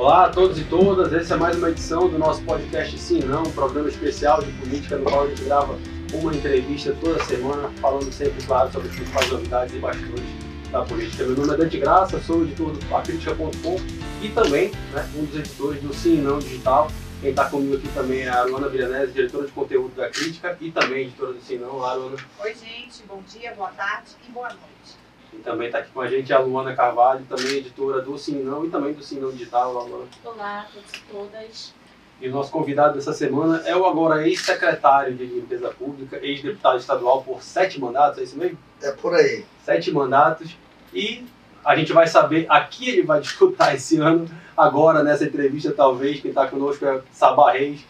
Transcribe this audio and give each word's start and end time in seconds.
Olá 0.00 0.24
a 0.24 0.28
todos 0.30 0.58
e 0.58 0.64
todas, 0.64 1.12
essa 1.12 1.34
é 1.34 1.36
mais 1.36 1.58
uma 1.58 1.68
edição 1.68 2.08
do 2.08 2.18
nosso 2.18 2.42
podcast 2.44 2.98
Sim 2.98 3.20
Não, 3.20 3.42
um 3.42 3.52
programa 3.52 3.86
especial 3.86 4.42
de 4.42 4.50
política 4.52 4.96
no 4.96 5.04
qual 5.04 5.24
a 5.24 5.26
gente 5.26 5.44
grava 5.44 5.78
uma 6.14 6.34
entrevista 6.34 6.96
toda 6.98 7.22
semana, 7.24 7.68
falando 7.82 8.10
sempre, 8.10 8.42
claro, 8.46 8.72
sobre 8.72 8.88
as 8.88 8.94
principais 8.94 9.30
novidades 9.30 9.74
e 9.74 9.78
bastidores 9.78 10.24
da 10.70 10.82
política. 10.86 11.24
Meu 11.24 11.36
nome 11.36 11.52
é 11.52 11.56
Dante 11.58 11.76
Graça, 11.76 12.18
sou 12.18 12.44
editor 12.44 12.72
do 12.72 12.96
Acrítica.com 12.96 13.76
e 14.22 14.30
também 14.30 14.70
né, 14.94 15.06
um 15.14 15.26
dos 15.26 15.38
editores 15.38 15.82
do 15.82 15.92
Sim 15.92 16.22
Não 16.22 16.38
Digital. 16.38 16.90
Quem 17.20 17.28
está 17.28 17.50
comigo 17.50 17.76
aqui 17.76 17.88
também 17.88 18.20
é 18.20 18.30
a 18.30 18.44
Luana 18.44 18.70
Viranese, 18.70 19.12
diretora 19.12 19.44
de 19.48 19.52
conteúdo 19.52 19.94
da 19.94 20.08
Crítica 20.08 20.56
e 20.62 20.70
também 20.70 21.08
editora 21.08 21.34
do 21.34 21.42
Sim 21.42 21.58
Não. 21.58 21.72
Olá, 21.72 21.92
Luana. 21.92 22.16
Oi, 22.38 22.54
gente, 22.54 23.02
bom 23.06 23.22
dia, 23.28 23.52
boa 23.54 23.68
tarde 23.72 24.12
e 24.26 24.32
boa 24.32 24.48
noite. 24.48 24.99
E 25.32 25.36
também 25.38 25.68
está 25.68 25.78
aqui 25.78 25.90
com 25.92 26.00
a 26.00 26.08
gente 26.08 26.32
a 26.32 26.38
Luana 26.38 26.74
Carvalho, 26.74 27.24
também 27.28 27.58
editora 27.58 28.00
do 28.00 28.18
Sim 28.18 28.42
Não 28.42 28.64
e 28.64 28.70
também 28.70 28.92
do 28.92 29.02
Sim 29.02 29.20
Não 29.20 29.30
Digital. 29.30 29.70
Olá, 29.70 29.84
Luana. 29.84 30.04
Olá 30.24 30.60
a 30.60 30.64
todos 30.64 30.92
e 30.92 31.12
todas. 31.12 31.74
E 32.20 32.28
o 32.28 32.32
nosso 32.32 32.50
convidado 32.50 32.94
dessa 32.94 33.14
semana 33.14 33.62
é 33.64 33.74
o 33.74 33.86
agora 33.86 34.26
ex-secretário 34.26 35.14
de 35.14 35.24
Limpeza 35.24 35.70
Pública, 35.70 36.18
ex-deputado 36.22 36.78
estadual 36.78 37.22
por 37.22 37.42
sete 37.42 37.80
mandatos, 37.80 38.18
é 38.18 38.22
isso 38.24 38.36
mesmo? 38.36 38.58
É 38.82 38.90
por 38.90 39.14
aí. 39.14 39.44
Sete 39.64 39.90
mandatos. 39.90 40.54
E 40.92 41.24
a 41.64 41.74
gente 41.76 41.92
vai 41.92 42.06
saber 42.06 42.44
a 42.48 42.60
que 42.60 42.90
ele 42.90 43.02
vai 43.02 43.20
disputar 43.22 43.74
esse 43.74 43.98
ano, 43.98 44.28
agora 44.56 45.02
nessa 45.02 45.24
entrevista, 45.24 45.72
talvez. 45.72 46.20
Quem 46.20 46.30
está 46.30 46.46
conosco 46.46 46.84
é 46.84 47.00
Sabá 47.10 47.52
Reis. 47.52 47.80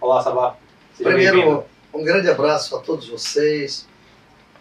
Olá, 0.00 0.22
Sabá. 0.22 0.56
Seja 0.94 1.10
Primeiro, 1.10 1.64
um 1.92 2.04
grande 2.04 2.30
abraço 2.30 2.76
a 2.76 2.80
todos 2.80 3.08
vocês. 3.08 3.88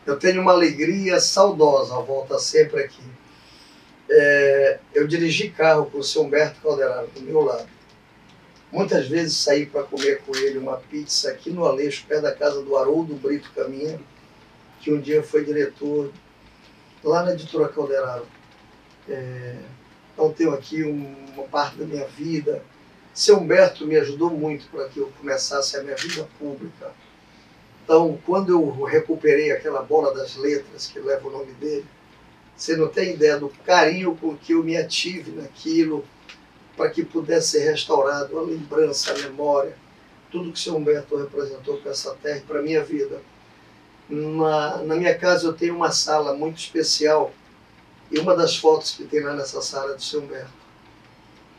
Eu 0.10 0.18
tenho 0.18 0.42
uma 0.42 0.54
alegria 0.54 1.20
saudosa 1.20 1.94
volta 2.02 2.40
sempre 2.40 2.82
aqui. 2.82 3.04
É, 4.10 4.80
eu 4.92 5.06
dirigi 5.08 5.52
carro 5.52 5.86
com 5.86 6.00
o 6.00 6.04
seu 6.04 6.24
Humberto 6.24 6.60
Calderaro 6.62 7.08
do 7.14 7.22
meu 7.22 7.42
lado. 7.42 7.70
Muitas 8.72 9.08
vezes 9.08 9.38
saí 9.38 9.68
para 9.68 9.84
comer 9.84 10.22
com 10.22 10.36
ele 10.36 10.58
uma 10.58 10.78
pizza 10.78 11.30
aqui 11.30 11.52
no 11.52 11.64
Aleixo, 11.64 12.08
perto 12.08 12.24
da 12.24 12.34
casa 12.34 12.64
do 12.64 12.76
Haroldo 12.76 13.14
Brito 13.14 13.52
Caminha, 13.54 14.02
que 14.82 14.92
um 14.92 15.00
dia 15.00 15.22
foi 15.22 15.46
diretor 15.46 16.12
lá 17.04 17.22
na 17.22 17.34
editora 17.34 17.70
Calderaro. 17.70 18.26
É, 19.08 19.58
então 20.12 20.34
tenho 20.34 20.56
aqui 20.56 20.82
uma 20.82 21.44
parte 21.44 21.78
da 21.78 21.86
minha 21.86 22.08
vida. 22.08 22.64
Seu 23.14 23.38
Humberto 23.38 23.86
me 23.86 23.96
ajudou 23.96 24.32
muito 24.32 24.68
para 24.72 24.90
que 24.90 24.98
eu 24.98 25.14
começasse 25.20 25.78
a 25.78 25.84
minha 25.84 25.96
vida 25.96 26.28
pública. 26.40 26.94
Então, 27.90 28.20
quando 28.24 28.52
eu 28.52 28.84
recuperei 28.84 29.52
aquela 29.52 29.82
bola 29.82 30.14
das 30.14 30.36
letras 30.36 30.86
que 30.86 31.00
leva 31.00 31.28
o 31.28 31.32
nome 31.32 31.54
dele, 31.54 31.88
você 32.56 32.78
não 32.78 32.88
tem 32.88 33.16
ideia 33.16 33.40
do 33.40 33.50
carinho 33.66 34.16
com 34.16 34.38
que 34.38 34.52
eu 34.54 34.64
me 34.64 34.78
ative 34.78 35.32
naquilo, 35.32 36.06
para 36.78 36.92
que 36.92 37.04
pudesse 37.04 37.58
ser 37.58 37.72
restaurado 37.72 38.38
a 38.38 38.44
lembrança, 38.44 39.12
a 39.12 39.18
memória, 39.18 39.76
tudo 40.32 40.52
que 40.52 40.60
o 40.60 40.62
seu 40.62 40.76
Humberto 40.76 41.18
representou 41.18 41.78
para 41.78 41.90
essa 41.90 42.14
terra 42.14 42.38
e 42.38 42.42
para 42.42 42.60
a 42.60 42.62
minha 42.62 42.84
vida. 42.84 43.24
Na, 44.08 44.84
na 44.84 44.96
minha 44.96 45.18
casa 45.18 45.48
eu 45.48 45.54
tenho 45.54 45.76
uma 45.76 45.92
sala 45.92 46.36
muito 46.36 46.60
especial 46.60 47.32
e 48.12 48.20
uma 48.20 48.36
das 48.36 48.56
fotos 48.56 48.92
que 48.92 49.04
tem 49.06 49.22
lá 49.22 49.34
nessa 49.34 49.64
sala 49.64 49.94
é 49.94 49.96
do 49.96 50.04
seu 50.04 50.22
Humberto. 50.22 50.54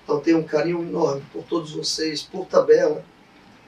Então 0.05 0.21
tenho 0.21 0.39
um 0.39 0.45
carinho 0.45 0.81
enorme 0.81 1.25
por 1.33 1.43
todos 1.43 1.73
vocês, 1.73 2.23
por 2.23 2.47
tabela, 2.47 3.05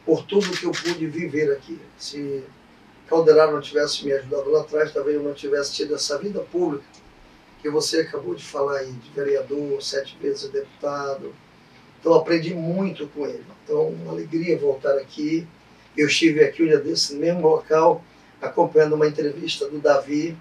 por 0.04 0.24
tudo 0.24 0.50
que 0.50 0.64
eu 0.64 0.72
pude 0.72 1.06
viver 1.06 1.52
aqui. 1.52 1.78
Se 1.98 2.42
Calderaro 3.08 3.52
não 3.52 3.60
tivesse 3.60 4.04
me 4.04 4.12
ajudado 4.12 4.50
lá 4.50 4.60
atrás, 4.60 4.92
talvez 4.92 5.16
eu 5.16 5.22
não 5.22 5.34
tivesse 5.34 5.74
tido 5.74 5.94
essa 5.94 6.18
vida 6.18 6.40
pública 6.40 6.84
que 7.60 7.70
você 7.70 8.00
acabou 8.00 8.34
de 8.34 8.44
falar 8.44 8.78
aí, 8.78 8.90
de 8.90 9.10
vereador, 9.10 9.80
sete 9.80 10.18
vezes 10.20 10.50
deputado. 10.50 11.32
Então 12.00 12.12
aprendi 12.14 12.52
muito 12.52 13.06
com 13.08 13.24
ele. 13.24 13.44
Então, 13.64 13.88
uma 13.88 14.12
alegria 14.12 14.58
voltar 14.58 14.96
aqui. 14.96 15.46
Eu 15.96 16.08
estive 16.08 16.42
aqui 16.42 16.64
um 16.64 16.66
dia 16.66 16.78
desse, 16.78 17.14
mesmo 17.14 17.46
local, 17.46 18.04
acompanhando 18.40 18.96
uma 18.96 19.06
entrevista 19.06 19.68
do 19.68 19.78
Davi. 19.78 20.36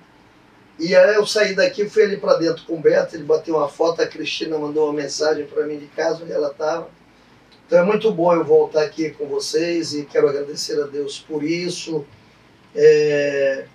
E 0.80 0.96
aí 0.96 1.14
eu 1.14 1.28
saí 1.28 1.54
daqui, 1.54 1.88
fui 1.88 2.04
ali 2.04 2.18
para 2.18 2.38
dentro 2.38 2.66
com 2.66 2.78
o 2.78 2.80
Beto, 2.80 3.16
ele 3.16 3.24
bateu 3.24 3.56
uma 3.56 3.70
foto, 3.70 4.02
a 4.02 4.08
Cristina 4.08 4.58
mandou 4.58 4.86
uma 4.86 4.94
mensagem 4.94 5.46
para 5.46 5.68
mim 5.68 5.78
de 5.78 5.86
casa 5.88 6.24
onde 6.24 6.32
ela 6.32 6.50
estava. 6.50 6.90
Então 7.72 7.84
é 7.84 7.86
muito 7.86 8.12
bom 8.12 8.34
eu 8.34 8.44
voltar 8.44 8.84
aqui 8.84 9.12
com 9.12 9.26
vocês 9.28 9.94
e 9.94 10.04
quero 10.04 10.28
agradecer 10.28 10.78
a 10.84 10.88
Deus 10.88 11.20
por 11.20 11.42
isso. 11.42 12.06
É, 12.76 13.66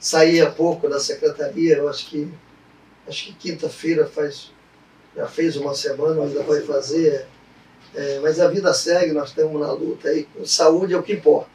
saí 0.00 0.40
há 0.40 0.50
pouco 0.50 0.88
da 0.88 0.98
secretaria, 0.98 1.76
eu 1.76 1.86
acho 1.86 2.06
que 2.06 2.32
acho 3.06 3.26
que 3.26 3.34
quinta-feira 3.34 4.06
faz 4.06 4.50
já 5.14 5.26
fez 5.26 5.54
uma 5.54 5.74
semana, 5.74 6.22
ainda 6.22 6.42
vai 6.44 6.62
fazer. 6.62 7.26
É, 7.94 8.20
mas 8.20 8.40
a 8.40 8.48
vida 8.48 8.72
segue, 8.72 9.12
nós 9.12 9.28
estamos 9.28 9.60
na 9.60 9.70
luta 9.70 10.08
aí. 10.08 10.26
Saúde 10.46 10.94
é 10.94 10.96
o 10.96 11.02
que 11.02 11.12
importa. 11.12 11.50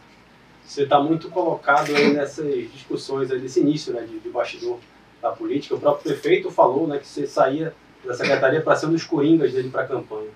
Você 0.64 0.84
está 0.84 1.00
muito 1.02 1.32
colocado 1.32 1.96
aí 1.96 2.14
nessas 2.14 2.72
discussões, 2.72 3.32
aí, 3.32 3.42
nesse 3.42 3.60
início 3.60 3.92
né, 3.92 4.04
de, 4.04 4.20
de 4.20 4.30
bastidor 4.30 4.78
da 5.20 5.32
política. 5.32 5.74
O 5.74 5.80
próprio 5.80 6.14
prefeito 6.14 6.52
falou 6.52 6.86
né, 6.86 7.00
que 7.00 7.08
você 7.08 7.26
saía 7.26 7.74
da 8.06 8.14
secretaria 8.14 8.62
para 8.62 8.76
ser 8.76 8.86
um 8.86 8.92
dos 8.92 9.04
coringas 9.04 9.52
dele 9.52 9.72
para 9.72 9.82
a 9.82 9.88
campanha. 9.88 10.30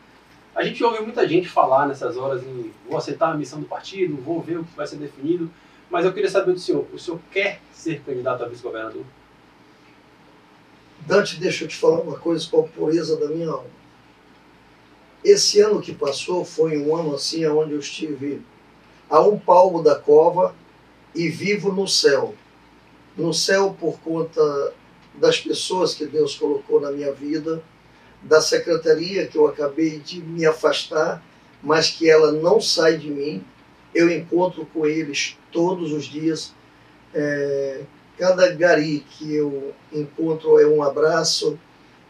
A 0.56 0.64
gente 0.64 0.82
ouve 0.82 1.02
muita 1.02 1.28
gente 1.28 1.50
falar 1.50 1.86
nessas 1.86 2.16
horas 2.16 2.42
em 2.42 2.72
vou 2.88 2.98
aceitar 2.98 3.32
a 3.32 3.38
missão 3.38 3.60
do 3.60 3.66
partido, 3.66 4.16
vou 4.16 4.42
ver 4.42 4.60
o 4.60 4.64
que 4.64 4.76
vai 4.76 4.88
ser 4.88 4.96
definido, 4.96 5.52
mas 5.92 6.06
eu 6.06 6.14
queria 6.14 6.30
saber 6.30 6.54
do 6.54 6.60
senhor, 6.60 6.88
o 6.94 6.98
senhor 6.98 7.20
quer 7.30 7.60
ser 7.74 8.02
candidato 8.02 8.44
a 8.44 8.48
vice-governador? 8.48 9.04
Dante, 11.02 11.38
deixa 11.40 11.66
eu 11.66 11.68
te 11.68 11.76
falar 11.76 12.00
uma 12.00 12.18
coisa 12.18 12.48
com 12.50 12.62
a 12.62 12.64
pureza 12.64 13.18
da 13.18 13.28
minha 13.28 13.50
alma. 13.50 13.70
Esse 15.24 15.60
ano 15.60 15.82
que 15.82 15.94
passou 15.94 16.46
foi 16.46 16.78
um 16.78 16.96
ano 16.96 17.16
assim 17.16 17.46
onde 17.48 17.74
eu 17.74 17.80
estive 17.80 18.42
a 19.10 19.20
um 19.22 19.38
palmo 19.38 19.84
da 19.84 19.96
cova 19.96 20.56
e 21.14 21.28
vivo 21.28 21.72
no 21.72 21.88
céu. 21.88 22.34
No 23.18 23.34
céu 23.34 23.76
por 23.78 24.00
conta 24.00 24.74
das 25.16 25.40
pessoas 25.40 25.94
que 25.94 26.06
Deus 26.06 26.36
colocou 26.36 26.80
na 26.80 26.92
minha 26.92 27.12
vida, 27.12 27.62
da 28.26 28.42
secretaria 28.42 29.28
que 29.28 29.38
eu 29.38 29.48
acabei 29.48 30.00
de 30.00 30.22
me 30.22 30.46
afastar, 30.46 31.24
mas 31.64 31.90
que 31.90 32.10
ela 32.10 32.32
não 32.32 32.60
sai 32.60 32.98
de 32.98 33.10
mim. 33.10 33.44
Eu 33.94 34.12
encontro 34.12 34.68
com 34.74 34.86
eles 34.86 35.38
todos 35.52 35.94
os 35.94 36.06
dias. 36.06 36.54
É, 37.14 37.82
Cada 38.18 38.50
gari 38.54 39.06
que 39.10 39.36
eu 39.36 39.74
encontro 39.92 40.58
é 40.60 40.66
um 40.66 40.82
abraço. 40.82 41.60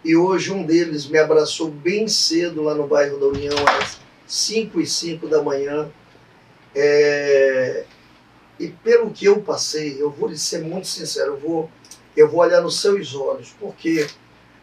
E 0.04 0.16
hoje 0.16 0.52
um 0.52 0.64
deles 0.64 1.08
me 1.08 1.18
abraçou 1.18 1.70
bem 1.70 2.08
cedo 2.08 2.62
lá 2.62 2.76
no 2.76 2.86
bairro 2.86 3.20
da 3.20 3.26
União, 3.26 3.56
às 3.82 3.98
5 4.28 4.80
e 4.80 4.86
5 4.86 5.28
da 5.28 5.42
manhã. 5.42 5.90
É... 6.76 7.86
E 8.60 8.68
pelo 8.68 9.10
que 9.10 9.26
eu 9.26 9.42
passei, 9.42 10.00
eu 10.00 10.12
vou 10.12 10.30
lhe 10.30 10.38
ser 10.38 10.62
muito 10.62 10.88
sincero, 10.88 11.34
eu 11.34 11.38
vou, 11.38 11.70
eu 12.16 12.30
vou 12.30 12.42
olhar 12.42 12.62
nos 12.62 12.80
seus 12.80 13.14
olhos, 13.16 13.54
porque 13.60 14.08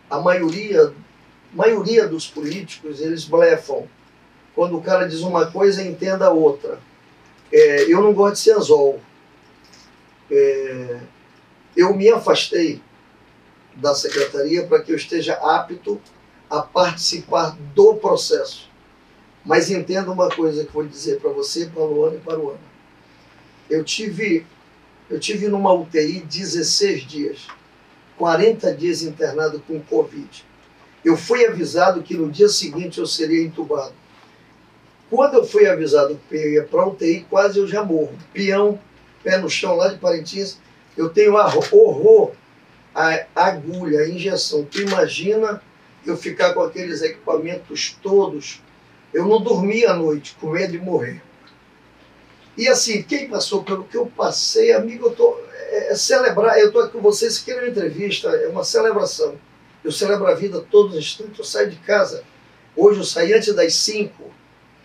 a 0.09 0.21
maioria, 0.21 0.95
maioria 1.53 2.09
dos 2.09 2.27
políticos, 2.27 3.01
eles 3.01 3.25
blefam. 3.25 3.87
Quando 4.55 4.77
o 4.77 4.83
cara 4.83 5.09
diz 5.09 5.21
uma 5.21 5.51
coisa, 5.51 5.83
entenda 5.83 6.27
a 6.27 6.31
outra. 6.31 6.79
É, 7.53 7.85
eu 7.93 8.01
não 8.01 8.13
gosto 8.13 8.35
de 8.35 8.41
ser 8.41 8.53
anzol. 8.53 9.01
É, 10.31 11.01
eu 11.77 11.95
me 11.95 12.09
afastei 12.11 12.81
da 13.75 13.95
secretaria 13.95 14.67
para 14.67 14.83
que 14.83 14.93
eu 14.93 14.97
esteja 14.97 15.35
apto 15.35 16.01
a 16.49 16.61
participar 16.61 17.57
do 17.75 17.95
processo. 17.95 18.71
Mas 19.45 19.71
entenda 19.71 20.11
uma 20.11 20.29
coisa 20.29 20.65
que 20.65 20.73
vou 20.73 20.87
dizer 20.87 21.21
para 21.21 21.31
você, 21.31 21.67
para 21.67 21.83
a 21.83 21.87
Luana 21.87 22.17
e 22.17 22.21
para 22.21 22.39
o 22.39 22.51
Ana. 22.51 22.73
Eu 23.69 23.83
tive, 23.83 24.47
eu 25.09 25.19
tive 25.19 25.49
numa 25.49 25.73
UTI 25.73 26.21
16 26.21 27.07
dias, 27.07 27.49
40 28.19 28.75
dias 28.75 29.03
internado 29.03 29.61
com 29.67 29.81
Covid. 29.81 30.45
Eu 31.05 31.17
fui 31.17 31.45
avisado 31.47 32.03
que 32.03 32.17
no 32.17 32.31
dia 32.31 32.49
seguinte 32.49 32.99
eu 32.99 33.07
seria 33.07 33.43
entubado. 33.43 33.93
Quando 35.11 35.35
eu 35.35 35.45
fui 35.45 35.67
avisado 35.67 36.19
que 36.29 36.37
eu 36.37 36.53
ia 36.53 36.63
para 36.65 36.87
UTI, 36.87 37.27
quase 37.29 37.59
eu 37.59 37.67
já 37.67 37.85
morro. 37.85 38.17
Peão, 38.33 38.79
pé 39.23 39.37
no 39.39 39.51
chão 39.51 39.77
lá 39.77 39.89
de 39.89 39.99
Parintins, 39.99 40.59
eu 40.97 41.11
tenho 41.11 41.35
horror 41.35 42.33
à 42.95 43.27
agulha, 43.35 44.01
à 44.01 44.09
injeção. 44.09 44.65
Tu 44.65 44.83
imagina 44.83 45.63
eu 46.07 46.17
ficar 46.17 46.55
com 46.55 46.63
aqueles 46.63 47.03
equipamentos 47.03 47.97
todos. 48.03 48.63
Eu 49.13 49.27
não 49.27 49.43
dormia 49.43 49.91
à 49.91 49.95
noite, 49.95 50.37
com 50.41 50.51
medo 50.51 50.73
de 50.73 50.79
morrer. 50.79 51.21
E 52.57 52.69
assim, 52.69 53.03
quem 53.03 53.29
passou 53.29 53.63
pelo 53.63 53.85
que 53.85 53.97
eu 53.97 54.07
passei, 54.07 54.73
amigo, 54.73 55.07
eu 55.07 55.11
tô 55.11 55.39
é, 55.73 55.93
é 55.93 55.95
celebrar, 55.95 56.59
eu 56.59 56.67
estou 56.67 56.83
aqui 56.83 56.93
com 56.93 57.01
vocês, 57.01 57.39
que 57.39 57.53
uma 57.53 57.67
entrevista, 57.67 58.29
é 58.29 58.49
uma 58.49 58.65
celebração. 58.65 59.37
Eu 59.85 59.93
celebro 59.93 60.27
a 60.27 60.35
vida 60.35 60.65
todos 60.71 60.93
os 60.93 60.99
instantes, 60.99 61.39
eu 61.39 61.45
saio 61.45 61.71
de 61.71 61.77
casa. 61.77 62.23
Hoje 62.77 63.01
eu 63.01 63.05
saí 63.05 63.33
antes 63.33 63.55
das 63.55 63.75
cinco 63.75 64.31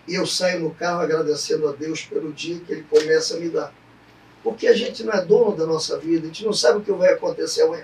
e 0.07 0.15
eu 0.15 0.25
saio 0.25 0.59
no 0.61 0.71
carro 0.73 1.01
agradecendo 1.01 1.67
a 1.67 1.71
Deus 1.71 2.01
pelo 2.01 2.31
dia 2.33 2.59
que 2.59 2.71
Ele 2.71 2.83
começa 2.89 3.35
a 3.35 3.39
me 3.39 3.49
dar 3.49 3.73
porque 4.47 4.65
a 4.67 4.73
gente 4.73 5.03
não 5.03 5.11
é 5.11 5.25
dono 5.25 5.55
da 5.57 5.65
nossa 5.65 5.97
vida, 5.97 6.23
a 6.23 6.27
gente 6.27 6.45
não 6.45 6.53
sabe 6.53 6.79
o 6.79 6.81
que 6.81 6.91
vai 6.93 7.11
acontecer 7.11 7.63
amanhã. 7.63 7.83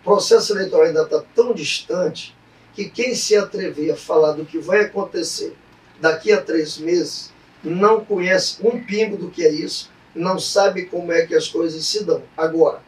O 0.00 0.04
processo 0.04 0.52
eleitoral 0.52 0.86
ainda 0.86 1.02
está 1.04 1.22
tão 1.34 1.54
distante 1.54 2.36
que 2.74 2.90
quem 2.90 3.14
se 3.14 3.34
atrever 3.34 3.92
a 3.92 3.96
falar 3.96 4.32
do 4.32 4.44
que 4.44 4.58
vai 4.58 4.82
acontecer 4.82 5.56
daqui 6.02 6.30
a 6.30 6.38
três 6.38 6.76
meses 6.76 7.32
não 7.64 8.04
conhece 8.04 8.58
um 8.62 8.84
pingo 8.84 9.16
do 9.16 9.30
que 9.30 9.42
é 9.42 9.50
isso, 9.50 9.90
não 10.14 10.38
sabe 10.38 10.84
como 10.84 11.10
é 11.12 11.24
que 11.24 11.34
as 11.34 11.48
coisas 11.48 11.82
se 11.86 12.04
dão. 12.04 12.22
Agora, 12.36 12.82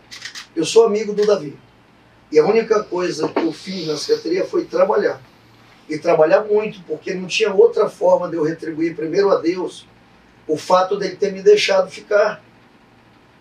eu 0.55 0.67
sou 0.67 0.85
amigo 0.85 1.15
do 1.15 1.27
Davi. 1.27 1.57
E 2.31 2.39
a 2.39 2.45
única 2.45 2.83
coisa 2.83 3.29
que 3.29 3.41
eu 3.41 3.53
fiz 3.53 3.87
na 3.87 3.97
secretaria 3.97 4.45
foi 4.45 4.65
trabalhar. 4.65 5.21
E 5.89 5.99
trabalhar 5.99 6.45
muito, 6.45 6.81
porque 6.83 7.15
não 7.15 7.27
tinha 7.27 7.53
outra 7.53 7.89
forma 7.89 8.29
de 8.29 8.37
eu 8.37 8.43
retribuir 8.43 8.97
primeiro 8.97 9.31
a 9.31 9.41
Deus 9.41 9.87
o 10.47 10.57
fato 10.57 10.97
dele 10.97 11.17
ter 11.17 11.33
me 11.33 11.43
deixado 11.43 11.91
ficar. 11.91 12.43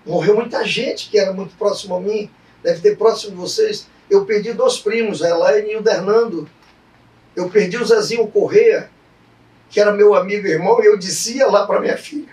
Morreu 0.06 0.36
muita 0.36 0.66
gente 0.66 1.10
que 1.10 1.18
era 1.18 1.34
muito 1.34 1.56
próximo 1.56 1.96
a 1.96 2.00
mim, 2.00 2.30
deve 2.62 2.82
ter 2.82 2.98
próximo 2.98 3.32
de 3.32 3.38
vocês. 3.38 3.88
Eu 4.10 4.26
perdi 4.26 4.54
dois 4.54 4.78
primos, 4.80 5.24
a 5.24 5.30
Elaine 5.30 5.72
e 5.72 5.78
o 5.78 5.88
Hernando. 5.88 6.50
Eu 7.36 7.50
perdi 7.50 7.78
o 7.78 7.86
Zezinho 7.86 8.28
Correia, 8.28 8.90
que 9.70 9.80
era 9.80 9.92
meu 9.92 10.14
amigo 10.14 10.46
e 10.46 10.52
irmão, 10.52 10.82
e 10.82 10.86
eu 10.86 10.98
dizia 10.98 11.48
lá 11.48 11.66
para 11.66 11.80
minha 11.80 11.98
filha, 11.98 12.32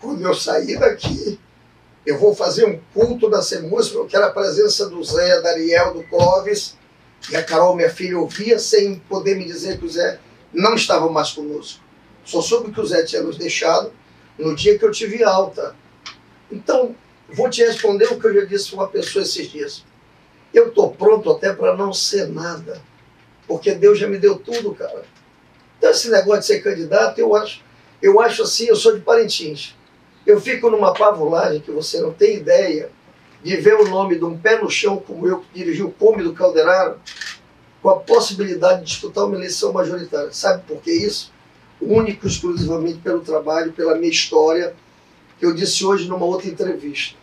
quando 0.00 0.22
eu 0.22 0.34
sair 0.34 0.78
daqui, 0.78 1.38
eu 2.06 2.16
vou 2.18 2.34
fazer 2.34 2.64
um 2.64 2.78
culto 2.94 3.28
da 3.28 3.42
Semúsica, 3.42 3.98
eu 3.98 4.06
quero 4.06 4.24
a 4.24 4.30
presença 4.30 4.88
do 4.88 5.02
Zé, 5.02 5.40
da 5.40 5.50
Ariel, 5.50 5.92
do 5.92 6.04
Clóvis, 6.04 6.76
e 7.28 7.36
a 7.36 7.42
Carol, 7.42 7.74
minha 7.74 7.90
filha, 7.90 8.18
ouvia 8.18 8.58
sem 8.60 9.00
poder 9.00 9.34
me 9.36 9.44
dizer 9.44 9.78
que 9.78 9.84
o 9.84 9.90
Zé 9.90 10.20
não 10.52 10.76
estava 10.76 11.10
mais 11.10 11.32
conosco. 11.32 11.82
Só 12.24 12.40
soube 12.40 12.72
que 12.72 12.80
o 12.80 12.86
Zé 12.86 13.04
tinha 13.04 13.22
nos 13.22 13.36
deixado 13.36 13.92
no 14.38 14.54
dia 14.54 14.78
que 14.78 14.84
eu 14.84 14.90
tive 14.92 15.24
alta. 15.24 15.74
Então, 16.50 16.94
vou 17.28 17.50
te 17.50 17.64
responder 17.64 18.06
o 18.06 18.20
que 18.20 18.26
eu 18.26 18.34
já 18.34 18.44
disse 18.44 18.70
para 18.70 18.78
uma 18.78 18.88
pessoa 18.88 19.24
esses 19.24 19.50
dias. 19.50 19.84
Eu 20.54 20.68
estou 20.68 20.92
pronto 20.92 21.30
até 21.30 21.52
para 21.52 21.76
não 21.76 21.92
ser 21.92 22.28
nada, 22.28 22.80
porque 23.48 23.74
Deus 23.74 23.98
já 23.98 24.06
me 24.06 24.18
deu 24.18 24.38
tudo, 24.38 24.74
cara. 24.74 25.04
Então, 25.76 25.90
esse 25.90 26.08
negócio 26.08 26.40
de 26.40 26.46
ser 26.46 26.60
candidato, 26.62 27.18
eu 27.18 27.34
acho, 27.34 27.62
eu 28.00 28.20
acho 28.20 28.44
assim, 28.44 28.66
eu 28.66 28.76
sou 28.76 28.94
de 28.94 29.00
Parintins. 29.00 29.75
Eu 30.26 30.40
fico 30.40 30.70
numa 30.70 30.92
pavulagem 30.92 31.60
que 31.60 31.70
você 31.70 32.00
não 32.00 32.12
tem 32.12 32.36
ideia 32.36 32.90
de 33.42 33.56
ver 33.56 33.74
o 33.74 33.88
nome 33.88 34.18
de 34.18 34.24
um 34.24 34.36
pé 34.36 34.60
no 34.60 34.68
chão 34.68 34.96
como 34.96 35.26
eu, 35.26 35.38
que 35.38 35.46
dirigi 35.54 35.82
o 35.82 35.90
Come 35.90 36.22
do 36.22 36.32
Calderaro, 36.32 36.98
com 37.80 37.90
a 37.90 38.00
possibilidade 38.00 38.80
de 38.80 38.86
disputar 38.86 39.24
uma 39.24 39.36
eleição 39.36 39.72
majoritária. 39.72 40.32
Sabe 40.32 40.64
por 40.66 40.80
que 40.82 40.90
isso? 40.90 41.32
Único, 41.80 42.26
exclusivamente 42.26 42.98
pelo 42.98 43.20
trabalho, 43.20 43.72
pela 43.72 43.96
minha 43.96 44.10
história, 44.10 44.74
que 45.38 45.46
eu 45.46 45.54
disse 45.54 45.84
hoje 45.84 46.08
numa 46.08 46.24
outra 46.24 46.48
entrevista. 46.48 47.16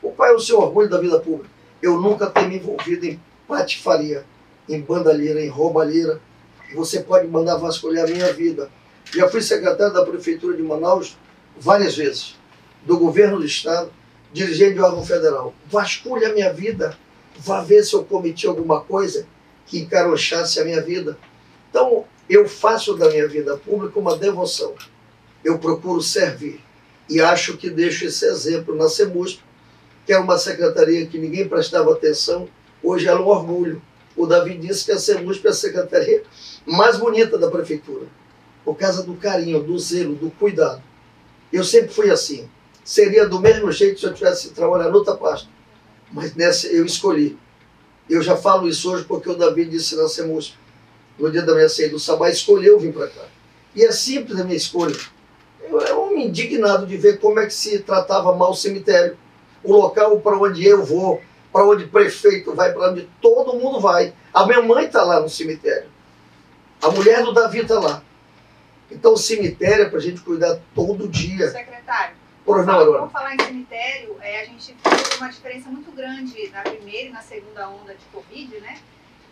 O 0.00 0.10
pai 0.10 0.30
é 0.30 0.34
o 0.34 0.38
seu 0.38 0.60
orgulho 0.60 0.88
da 0.88 1.00
vida 1.00 1.18
pública. 1.18 1.50
Eu 1.82 2.00
nunca 2.00 2.26
tenho 2.26 2.48
me 2.48 2.56
envolvido 2.56 3.06
em 3.06 3.20
patifaria, 3.48 4.24
em 4.68 4.80
bandalheira, 4.80 5.40
em 5.40 5.48
roubalheira, 5.48 6.20
você 6.74 7.00
pode 7.00 7.26
mandar 7.28 7.56
vasculhar 7.56 8.04
a 8.04 8.10
minha 8.10 8.32
vida. 8.32 8.70
Já 9.14 9.28
fui 9.28 9.40
secretário 9.40 9.94
da 9.94 10.04
Prefeitura 10.04 10.56
de 10.56 10.62
Manaus 10.62 11.16
várias 11.56 11.96
vezes, 11.96 12.36
do 12.84 12.98
governo 12.98 13.38
do 13.38 13.46
Estado, 13.46 13.90
dirigente 14.32 14.74
de 14.74 14.80
órgão 14.80 15.04
federal. 15.04 15.54
Vasculhe 15.66 16.24
a 16.24 16.32
minha 16.32 16.52
vida, 16.52 16.96
vá 17.38 17.62
ver 17.62 17.82
se 17.84 17.94
eu 17.94 18.04
cometi 18.04 18.46
alguma 18.46 18.80
coisa 18.80 19.26
que 19.66 19.78
encarochasse 19.78 20.60
a 20.60 20.64
minha 20.64 20.82
vida. 20.82 21.16
Então, 21.70 22.04
eu 22.28 22.48
faço 22.48 22.94
da 22.94 23.08
minha 23.10 23.28
vida 23.28 23.56
pública 23.56 23.98
uma 23.98 24.16
devoção. 24.16 24.74
Eu 25.44 25.58
procuro 25.58 26.00
servir. 26.00 26.60
E 27.08 27.20
acho 27.20 27.56
que 27.56 27.68
deixo 27.68 28.06
esse 28.06 28.24
exemplo 28.24 28.74
na 28.74 28.88
CEMUSP, 28.88 29.42
que 30.06 30.12
é 30.12 30.18
uma 30.18 30.38
secretaria 30.38 31.06
que 31.06 31.18
ninguém 31.18 31.48
prestava 31.48 31.92
atenção, 31.92 32.48
hoje 32.82 33.06
é 33.08 33.14
um 33.14 33.26
orgulho. 33.26 33.82
O 34.16 34.26
Davi 34.26 34.56
disse 34.56 34.84
que 34.84 34.92
a 34.92 34.98
CEMUSP 34.98 35.46
é 35.46 35.50
a 35.50 35.54
secretaria 35.54 36.22
mais 36.66 36.96
bonita 36.96 37.36
da 37.36 37.50
prefeitura, 37.50 38.06
por 38.64 38.76
causa 38.76 39.02
do 39.02 39.14
carinho, 39.14 39.62
do 39.62 39.78
zelo, 39.78 40.14
do 40.14 40.30
cuidado. 40.30 40.82
Eu 41.52 41.62
sempre 41.62 41.92
fui 41.92 42.10
assim. 42.10 42.48
Seria 42.84 43.26
do 43.26 43.40
mesmo 43.40 43.72
jeito 43.72 43.98
se 43.98 44.06
eu 44.06 44.12
tivesse 44.12 44.50
trabalhado 44.50 44.90
em 44.90 44.94
outra 44.94 45.14
pasta. 45.14 45.48
Mas 46.12 46.34
nessa 46.34 46.68
eu 46.68 46.84
escolhi. 46.84 47.38
Eu 48.08 48.22
já 48.22 48.36
falo 48.36 48.68
isso 48.68 48.92
hoje 48.92 49.04
porque 49.04 49.30
o 49.30 49.34
Davi 49.34 49.64
disse 49.64 49.96
na 49.96 50.06
CEMUSP, 50.06 50.54
no 51.18 51.30
dia 51.30 51.42
da 51.42 51.54
minha 51.54 51.68
saída 51.68 51.92
do 51.92 51.98
Sabá, 51.98 52.28
escolheu 52.28 52.78
vir 52.78 52.92
para 52.92 53.08
cá. 53.08 53.22
E 53.74 53.82
é 53.82 53.90
simples 53.90 54.38
a 54.38 54.44
minha 54.44 54.56
escolha. 54.56 54.94
Eu 55.62 55.80
era 55.80 55.98
um 55.98 56.16
indignado 56.18 56.86
de 56.86 56.96
ver 56.96 57.18
como 57.18 57.40
é 57.40 57.46
que 57.46 57.54
se 57.54 57.78
tratava 57.78 58.34
mal 58.36 58.50
o 58.50 58.54
cemitério. 58.54 59.16
O 59.62 59.72
local 59.72 60.20
para 60.20 60.36
onde 60.36 60.64
eu 60.66 60.84
vou, 60.84 61.22
para 61.50 61.66
onde 61.66 61.84
o 61.84 61.88
prefeito 61.88 62.54
vai, 62.54 62.72
para 62.72 62.90
onde 62.90 63.08
todo 63.22 63.58
mundo 63.58 63.80
vai. 63.80 64.12
A 64.32 64.46
minha 64.46 64.60
mãe 64.60 64.84
está 64.84 65.02
lá 65.02 65.20
no 65.20 65.28
cemitério. 65.30 65.88
A 66.82 66.90
mulher 66.90 67.24
do 67.24 67.32
Davi 67.32 67.60
está 67.60 67.80
lá. 67.80 68.02
Então 68.90 69.14
o 69.14 69.16
cemitério 69.16 69.86
é 69.86 69.88
para 69.88 69.98
a 69.98 70.02
gente 70.02 70.20
cuidar 70.20 70.60
todo 70.74 71.08
dia. 71.08 71.50
Secretário, 71.50 72.14
Por 72.44 72.66
não, 72.66 72.92
vamos 72.92 73.12
falar 73.12 73.34
em 73.34 73.42
cemitério, 73.42 74.18
é, 74.20 74.42
a 74.42 74.44
gente 74.44 74.74
viu 74.74 75.18
uma 75.18 75.30
diferença 75.30 75.70
muito 75.70 75.90
grande 75.90 76.50
na 76.50 76.60
primeira 76.60 77.08
e 77.08 77.12
na 77.12 77.22
segunda 77.22 77.70
onda 77.70 77.94
de 77.94 78.04
Covid, 78.12 78.60
né? 78.60 78.78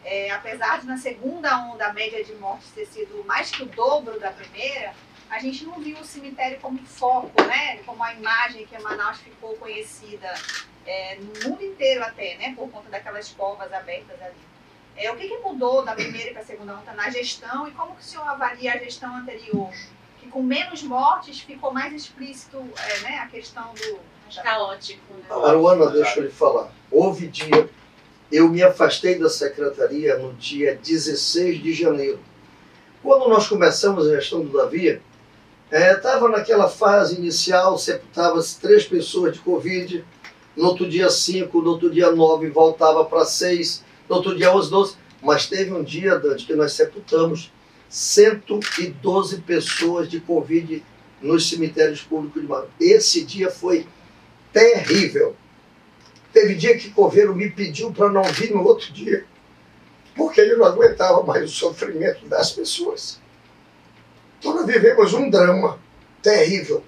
É, 0.03 0.31
apesar 0.31 0.81
de 0.81 0.87
na 0.87 0.97
segunda 0.97 1.59
onda 1.67 1.89
a 1.89 1.93
média 1.93 2.25
de 2.25 2.33
mortes 2.37 2.71
ter 2.71 2.87
sido 2.87 3.23
mais 3.25 3.51
que 3.51 3.63
o 3.63 3.67
dobro 3.67 4.19
da 4.19 4.31
primeira, 4.31 4.95
a 5.29 5.39
gente 5.39 5.63
não 5.67 5.79
viu 5.79 5.99
o 5.99 6.05
cemitério 6.05 6.59
como 6.61 6.79
foco, 6.87 7.43
né? 7.43 7.77
Como 7.85 8.03
a 8.03 8.15
imagem 8.15 8.67
que 8.67 8.75
a 8.75 8.81
Manaus 8.81 9.19
ficou 9.19 9.57
conhecida 9.59 10.33
é, 10.87 11.17
no 11.17 11.51
mundo 11.51 11.63
inteiro 11.63 12.03
até, 12.03 12.37
né? 12.39 12.55
Por 12.57 12.71
conta 12.71 12.89
daquelas 12.89 13.29
covas 13.29 13.71
abertas 13.75 14.21
ali. 14.23 14.41
É, 14.97 15.13
o 15.13 15.17
que, 15.17 15.29
que 15.29 15.37
mudou 15.37 15.85
da 15.85 15.95
primeira 15.95 16.33
para 16.33 16.41
a 16.41 16.47
segunda 16.47 16.79
onda 16.79 16.95
na 16.95 17.11
gestão 17.11 17.69
e 17.69 17.73
como 17.73 17.95
que 17.95 18.01
o 18.01 18.05
senhor 18.05 18.27
avalia 18.27 18.73
a 18.73 18.79
gestão 18.79 19.15
anterior? 19.15 19.71
Que 20.23 20.29
com 20.29 20.43
menos 20.43 20.83
mortes 20.85 21.41
ficou 21.41 21.73
mais 21.73 21.93
explícito 21.93 22.57
é, 22.57 23.01
né, 23.01 23.19
a 23.19 23.27
questão 23.27 23.75
do... 23.75 24.13
Caótico, 24.41 25.13
né? 25.13 25.25
Aruana, 25.29 25.91
deixa 25.91 26.21
eu 26.21 26.25
lhe 26.25 26.31
falar. 26.31 26.73
Houve 26.91 27.27
dia, 27.27 27.69
eu 28.31 28.49
me 28.49 28.63
afastei 28.63 29.19
da 29.19 29.29
secretaria 29.29 30.17
no 30.17 30.33
dia 30.33 30.75
16 30.75 31.63
de 31.63 31.75
janeiro. 31.75 32.19
Quando 33.03 33.29
nós 33.29 33.47
começamos 33.47 34.09
a 34.09 34.15
gestão 34.15 34.41
do 34.41 34.57
Davi, 34.57 35.03
estava 35.71 36.29
é, 36.29 36.31
naquela 36.31 36.69
fase 36.69 37.17
inicial, 37.17 37.77
sepultava-se 37.77 38.59
três 38.59 38.87
pessoas 38.87 39.35
de 39.35 39.41
Covid, 39.41 40.03
no 40.57 40.67
outro 40.67 40.89
dia 40.89 41.11
cinco, 41.11 41.61
no 41.61 41.71
outro 41.71 41.91
dia 41.91 42.11
nove, 42.13 42.49
voltava 42.49 43.05
para 43.05 43.25
seis, 43.25 43.85
no 44.09 44.17
outro 44.17 44.37
dia 44.37 44.55
11, 44.55 44.71
12. 44.71 44.97
Mas 45.23 45.47
teve 45.47 45.73
um 45.73 45.83
dia, 45.83 46.19
Dante, 46.19 46.47
que 46.47 46.55
nós 46.55 46.73
sepultamos 46.73 47.53
112 47.93 49.43
pessoas 49.43 50.09
de 50.09 50.19
Covid 50.19 50.83
nos 51.21 51.51
cemitérios 51.51 52.01
públicos 52.01 52.41
de 52.41 52.49
Manaus. 52.49 52.71
Esse 52.81 53.23
dia 53.23 53.51
foi 53.51 53.87
terrível. 54.51 55.37
Teve 56.33 56.55
dia 56.55 56.79
que 56.79 56.89
o 56.89 56.93
Coveiro 56.93 57.37
me 57.37 57.51
pediu 57.51 57.93
para 57.93 58.11
não 58.11 58.23
vir 58.25 58.51
no 58.51 58.65
outro 58.65 58.91
dia, 58.95 59.27
porque 60.17 60.41
ele 60.41 60.57
não 60.57 60.65
aguentava 60.65 61.23
mais 61.23 61.45
o 61.45 61.55
sofrimento 61.55 62.25
das 62.25 62.51
pessoas. 62.51 63.21
Então 64.39 64.55
nós 64.55 64.67
vivemos 64.67 65.13
um 65.13 65.29
drama 65.29 65.79
terrível. 66.23 66.83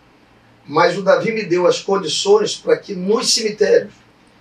Mas 0.67 0.97
o 0.97 1.03
Davi 1.03 1.33
me 1.33 1.45
deu 1.45 1.67
as 1.67 1.81
condições 1.81 2.57
para 2.57 2.79
que 2.79 2.95
nos 2.95 3.35
cemitérios 3.35 3.93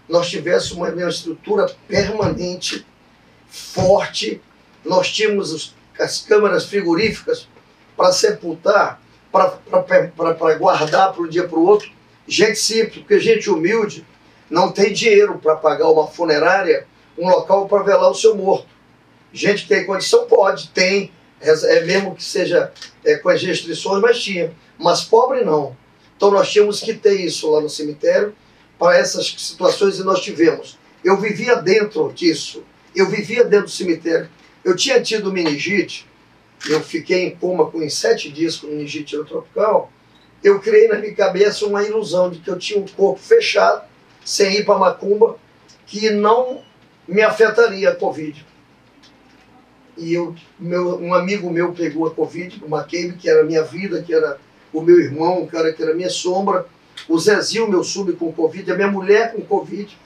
nós 0.07 0.29
tivéssemos 0.29 0.77
uma, 0.77 1.09
estrutura 1.09 1.65
permanente, 1.89 2.85
forte, 3.49 4.41
nós 4.85 5.11
tínhamos 5.11 5.75
as 6.03 6.21
câmaras 6.21 6.65
frigoríficas 6.65 7.47
para 7.95 8.11
sepultar, 8.11 9.01
para 9.31 10.55
guardar 10.57 11.13
para 11.13 11.23
um 11.23 11.27
dia 11.27 11.47
para 11.47 11.57
o 11.57 11.65
outro. 11.65 11.89
Gente 12.27 12.59
simples, 12.59 12.99
porque 12.99 13.19
gente 13.19 13.49
humilde 13.49 14.05
não 14.49 14.71
tem 14.71 14.93
dinheiro 14.93 15.39
para 15.39 15.55
pagar 15.55 15.89
uma 15.89 16.07
funerária, 16.07 16.87
um 17.17 17.27
local 17.27 17.67
para 17.67 17.83
velar 17.83 18.09
o 18.09 18.15
seu 18.15 18.35
morto. 18.35 18.67
Gente 19.31 19.63
que 19.63 19.69
tem 19.69 19.85
condição 19.85 20.27
pode, 20.27 20.69
tem, 20.69 21.11
é, 21.41 21.77
é 21.77 21.85
mesmo 21.85 22.15
que 22.15 22.23
seja 22.23 22.71
é, 23.03 23.15
com 23.15 23.29
as 23.29 23.41
restrições, 23.41 24.01
mas 24.01 24.21
tinha. 24.21 24.53
Mas 24.77 25.03
pobre 25.03 25.43
não. 25.43 25.75
Então 26.15 26.29
nós 26.31 26.51
tínhamos 26.51 26.79
que 26.79 26.93
ter 26.93 27.19
isso 27.19 27.49
lá 27.49 27.61
no 27.61 27.69
cemitério 27.69 28.35
para 28.77 28.97
essas 28.97 29.27
situações 29.37 29.97
e 29.97 30.03
nós 30.03 30.21
tivemos. 30.21 30.77
Eu 31.03 31.17
vivia 31.19 31.55
dentro 31.55 32.11
disso, 32.13 32.63
eu 32.95 33.09
vivia 33.09 33.43
dentro 33.43 33.65
do 33.65 33.71
cemitério. 33.71 34.29
Eu 34.63 34.75
tinha 34.75 35.01
tido 35.01 35.31
meningite, 35.31 36.07
eu 36.69 36.81
fiquei 36.81 37.25
em 37.25 37.35
coma 37.35 37.69
com 37.69 37.87
sete 37.89 38.31
dias 38.31 38.55
com 38.55 38.67
meningite 38.67 39.17
tropical. 39.25 39.91
Eu 40.43 40.59
criei 40.59 40.87
na 40.87 40.97
minha 40.97 41.13
cabeça 41.13 41.65
uma 41.65 41.83
ilusão 41.83 42.29
de 42.29 42.39
que 42.39 42.49
eu 42.49 42.57
tinha 42.57 42.79
um 42.79 42.87
corpo 42.87 43.19
fechado, 43.19 43.83
sem 44.23 44.57
ir 44.57 44.65
para 44.65 44.77
macumba, 44.77 45.37
que 45.85 46.09
não 46.09 46.61
me 47.07 47.21
afetaria 47.21 47.89
a 47.89 47.95
Covid. 47.95 48.45
E 49.97 50.13
eu, 50.13 50.35
meu, 50.59 50.99
um 50.99 51.13
amigo 51.13 51.49
meu 51.49 51.73
pegou 51.73 52.07
a 52.07 52.11
Covid, 52.11 52.63
o 52.63 52.67
McCabe, 52.67 53.17
que 53.17 53.29
era 53.29 53.41
a 53.41 53.45
minha 53.45 53.63
vida, 53.63 54.01
que 54.01 54.13
era 54.13 54.39
o 54.71 54.81
meu 54.81 54.99
irmão, 54.99 55.43
um 55.43 55.47
cara 55.47 55.71
que 55.71 55.83
era 55.83 55.91
a 55.91 55.95
minha 55.95 56.09
sombra 56.09 56.65
o 57.07 57.19
Zezinho, 57.19 57.69
meu 57.69 57.83
sub, 57.83 58.13
com 58.13 58.31
Covid, 58.31 58.71
a 58.71 58.75
minha 58.75 58.87
mulher 58.87 59.33
com 59.33 59.41
Covid, 59.41 59.97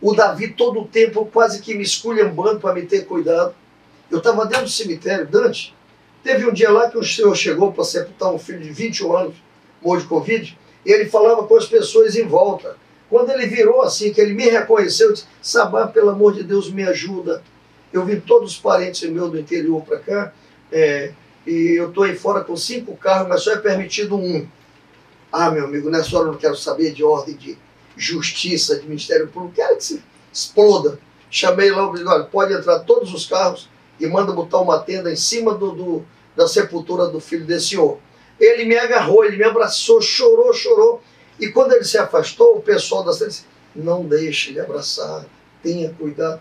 o 0.00 0.14
Davi 0.14 0.48
todo 0.48 0.80
o 0.80 0.86
tempo 0.86 1.26
quase 1.32 1.60
que 1.60 1.74
me 1.74 1.82
esculhambando 1.82 2.60
para 2.60 2.74
me 2.74 2.82
ter 2.82 3.06
cuidado. 3.06 3.54
Eu 4.10 4.18
estava 4.18 4.46
dentro 4.46 4.64
do 4.64 4.70
cemitério, 4.70 5.26
Dante. 5.26 5.74
Teve 6.22 6.46
um 6.46 6.52
dia 6.52 6.70
lá 6.70 6.90
que 6.90 6.96
o 6.96 7.04
senhor 7.04 7.34
chegou 7.36 7.72
para 7.72 7.84
sepultar 7.84 8.32
um 8.32 8.38
filho 8.38 8.60
de 8.60 8.70
21 8.70 9.16
anos, 9.16 9.34
morto 9.82 10.02
de 10.02 10.08
Covid, 10.08 10.58
e 10.84 10.90
ele 10.90 11.06
falava 11.06 11.46
com 11.46 11.56
as 11.56 11.66
pessoas 11.66 12.16
em 12.16 12.26
volta. 12.26 12.76
Quando 13.10 13.30
ele 13.30 13.46
virou 13.46 13.82
assim, 13.82 14.12
que 14.12 14.20
ele 14.20 14.32
me 14.32 14.48
reconheceu, 14.48 15.08
eu 15.08 15.12
disse, 15.12 15.26
Sabá, 15.42 15.86
pelo 15.86 16.10
amor 16.10 16.32
de 16.32 16.42
Deus, 16.42 16.70
me 16.70 16.82
ajuda. 16.82 17.42
Eu 17.92 18.04
vim 18.04 18.18
todos 18.18 18.52
os 18.52 18.58
parentes 18.58 19.08
meus 19.10 19.30
do 19.30 19.38
interior 19.38 19.82
para 19.82 19.98
cá, 19.98 20.32
é, 20.72 21.12
e 21.46 21.78
eu 21.78 21.90
estou 21.90 22.04
aí 22.04 22.16
fora 22.16 22.42
com 22.42 22.56
cinco 22.56 22.96
carros, 22.96 23.28
mas 23.28 23.42
só 23.42 23.52
é 23.52 23.58
permitido 23.58 24.16
um. 24.16 24.46
Ah, 25.30 25.50
meu 25.50 25.66
amigo, 25.66 25.90
nessa 25.90 26.16
hora 26.16 26.28
eu 26.28 26.32
não 26.32 26.38
quero 26.38 26.56
saber 26.56 26.92
de 26.92 27.04
ordem 27.04 27.36
de 27.36 27.58
justiça, 27.96 28.80
de 28.80 28.86
Ministério 28.86 29.28
Público, 29.28 29.54
quero 29.54 29.76
que 29.76 29.84
se 29.84 30.02
exploda. 30.32 30.98
Chamei 31.30 31.70
lá, 31.70 31.88
olha, 31.88 32.24
pode 32.24 32.54
entrar 32.54 32.80
todos 32.80 33.12
os 33.12 33.26
carros 33.26 33.68
e 34.00 34.06
manda 34.06 34.32
botar 34.32 34.58
uma 34.58 34.78
tenda 34.78 35.12
em 35.12 35.16
cima 35.16 35.54
do, 35.54 35.72
do, 35.72 36.04
da 36.36 36.46
sepultura 36.46 37.06
do 37.06 37.20
filho 37.20 37.44
desse 37.44 37.70
senhor. 37.70 37.98
Ele 38.38 38.64
me 38.64 38.76
agarrou, 38.76 39.24
ele 39.24 39.36
me 39.36 39.44
abraçou, 39.44 40.00
chorou, 40.00 40.52
chorou. 40.52 41.00
E 41.38 41.48
quando 41.48 41.72
ele 41.72 41.84
se 41.84 41.98
afastou, 41.98 42.56
o 42.56 42.60
pessoal 42.60 43.04
da 43.04 43.12
cidade 43.12 43.32
disse, 43.32 43.46
não 43.74 44.04
deixe 44.04 44.50
ele 44.50 44.60
abraçar, 44.60 45.24
tenha 45.62 45.92
cuidado. 45.92 46.40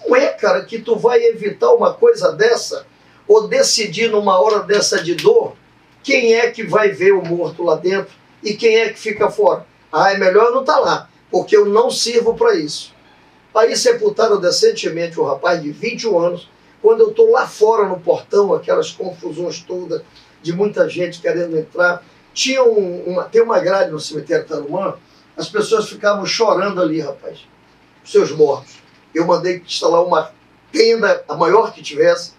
Como 0.00 0.16
é, 0.16 0.28
cara, 0.28 0.64
que 0.64 0.80
tu 0.80 0.96
vai 0.96 1.22
evitar 1.22 1.72
uma 1.72 1.94
coisa 1.94 2.32
dessa 2.32 2.86
ou 3.26 3.46
decidir 3.46 4.10
numa 4.10 4.40
hora 4.40 4.60
dessa 4.60 5.02
de 5.02 5.14
dor 5.14 5.54
quem 6.02 6.34
é 6.34 6.50
que 6.50 6.64
vai 6.64 6.90
ver 6.90 7.12
o 7.12 7.24
morto 7.24 7.62
lá 7.62 7.76
dentro 7.76 8.12
e 8.42 8.54
quem 8.54 8.76
é 8.76 8.88
que 8.88 8.98
fica 8.98 9.30
fora? 9.30 9.64
Ah, 9.92 10.12
é 10.12 10.18
melhor 10.18 10.50
não 10.50 10.62
estar 10.62 10.74
tá 10.74 10.80
lá, 10.80 11.08
porque 11.30 11.56
eu 11.56 11.66
não 11.66 11.90
sirvo 11.90 12.34
para 12.34 12.54
isso. 12.56 12.92
Aí 13.54 13.76
sepultaram 13.76 14.40
decentemente 14.40 15.20
o 15.20 15.24
rapaz 15.24 15.62
de 15.62 15.70
21 15.70 16.18
anos, 16.18 16.48
quando 16.82 17.00
eu 17.00 17.10
estou 17.10 17.30
lá 17.30 17.46
fora 17.46 17.88
no 17.88 18.00
portão, 18.00 18.52
aquelas 18.52 18.90
confusões 18.90 19.60
todas, 19.60 20.02
de 20.42 20.52
muita 20.52 20.88
gente 20.88 21.20
querendo 21.20 21.56
entrar. 21.56 22.04
Tinha 22.34 22.64
um, 22.64 23.04
uma, 23.04 23.24
tem 23.24 23.40
uma 23.40 23.60
grade 23.60 23.92
no 23.92 24.00
cemitério 24.00 24.46
Tarumã, 24.46 24.96
as 25.36 25.48
pessoas 25.48 25.88
ficavam 25.88 26.26
chorando 26.26 26.82
ali, 26.82 27.00
rapaz, 27.00 27.46
seus 28.04 28.32
mortos. 28.32 28.82
Eu 29.14 29.26
mandei 29.26 29.58
instalar 29.58 30.04
uma 30.04 30.32
tenda, 30.72 31.24
a 31.28 31.36
maior 31.36 31.72
que 31.72 31.82
tivesse, 31.82 32.32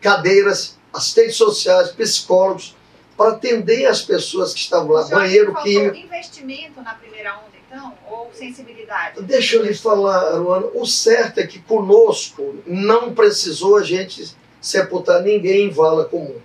cadeiras, 0.00 0.78
assistentes 0.92 1.36
sociais, 1.36 1.90
psicólogos, 1.90 2.76
para 3.20 3.32
atender 3.32 3.84
as 3.84 4.00
pessoas 4.00 4.54
que 4.54 4.60
estavam 4.60 4.92
lá, 4.92 5.06
banheiro 5.06 5.54
químico. 5.56 5.94
investimento 5.94 6.80
na 6.80 6.94
primeira 6.94 7.34
onda, 7.34 7.52
então, 7.66 7.92
ou 8.10 8.30
sensibilidade? 8.32 9.20
Deixa 9.20 9.56
eu 9.56 9.62
lhe 9.62 9.74
falar, 9.74 10.32
Aruana, 10.32 10.68
o 10.72 10.86
certo 10.86 11.36
é 11.36 11.46
que 11.46 11.58
conosco 11.58 12.62
não 12.66 13.12
precisou 13.14 13.76
a 13.76 13.82
gente 13.82 14.34
sepultar 14.58 15.20
ninguém 15.20 15.66
em 15.66 15.70
vala 15.70 16.06
comum. 16.06 16.36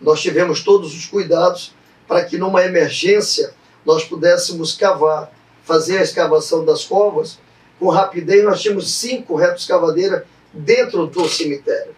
Nós 0.00 0.22
tivemos 0.22 0.64
todos 0.64 0.96
os 0.96 1.04
cuidados 1.04 1.74
para 2.08 2.24
que 2.24 2.38
numa 2.38 2.64
emergência 2.64 3.52
nós 3.84 4.02
pudéssemos 4.02 4.74
cavar, 4.74 5.30
fazer 5.64 5.98
a 5.98 6.02
escavação 6.02 6.64
das 6.64 6.82
covas 6.82 7.38
com 7.78 7.90
rapidez. 7.90 8.42
Nós 8.42 8.62
tínhamos 8.62 8.90
cinco 8.90 9.34
retos 9.34 9.66
cavadeiras 9.66 10.22
dentro 10.50 11.06
do 11.08 11.28
cemitério. 11.28 11.94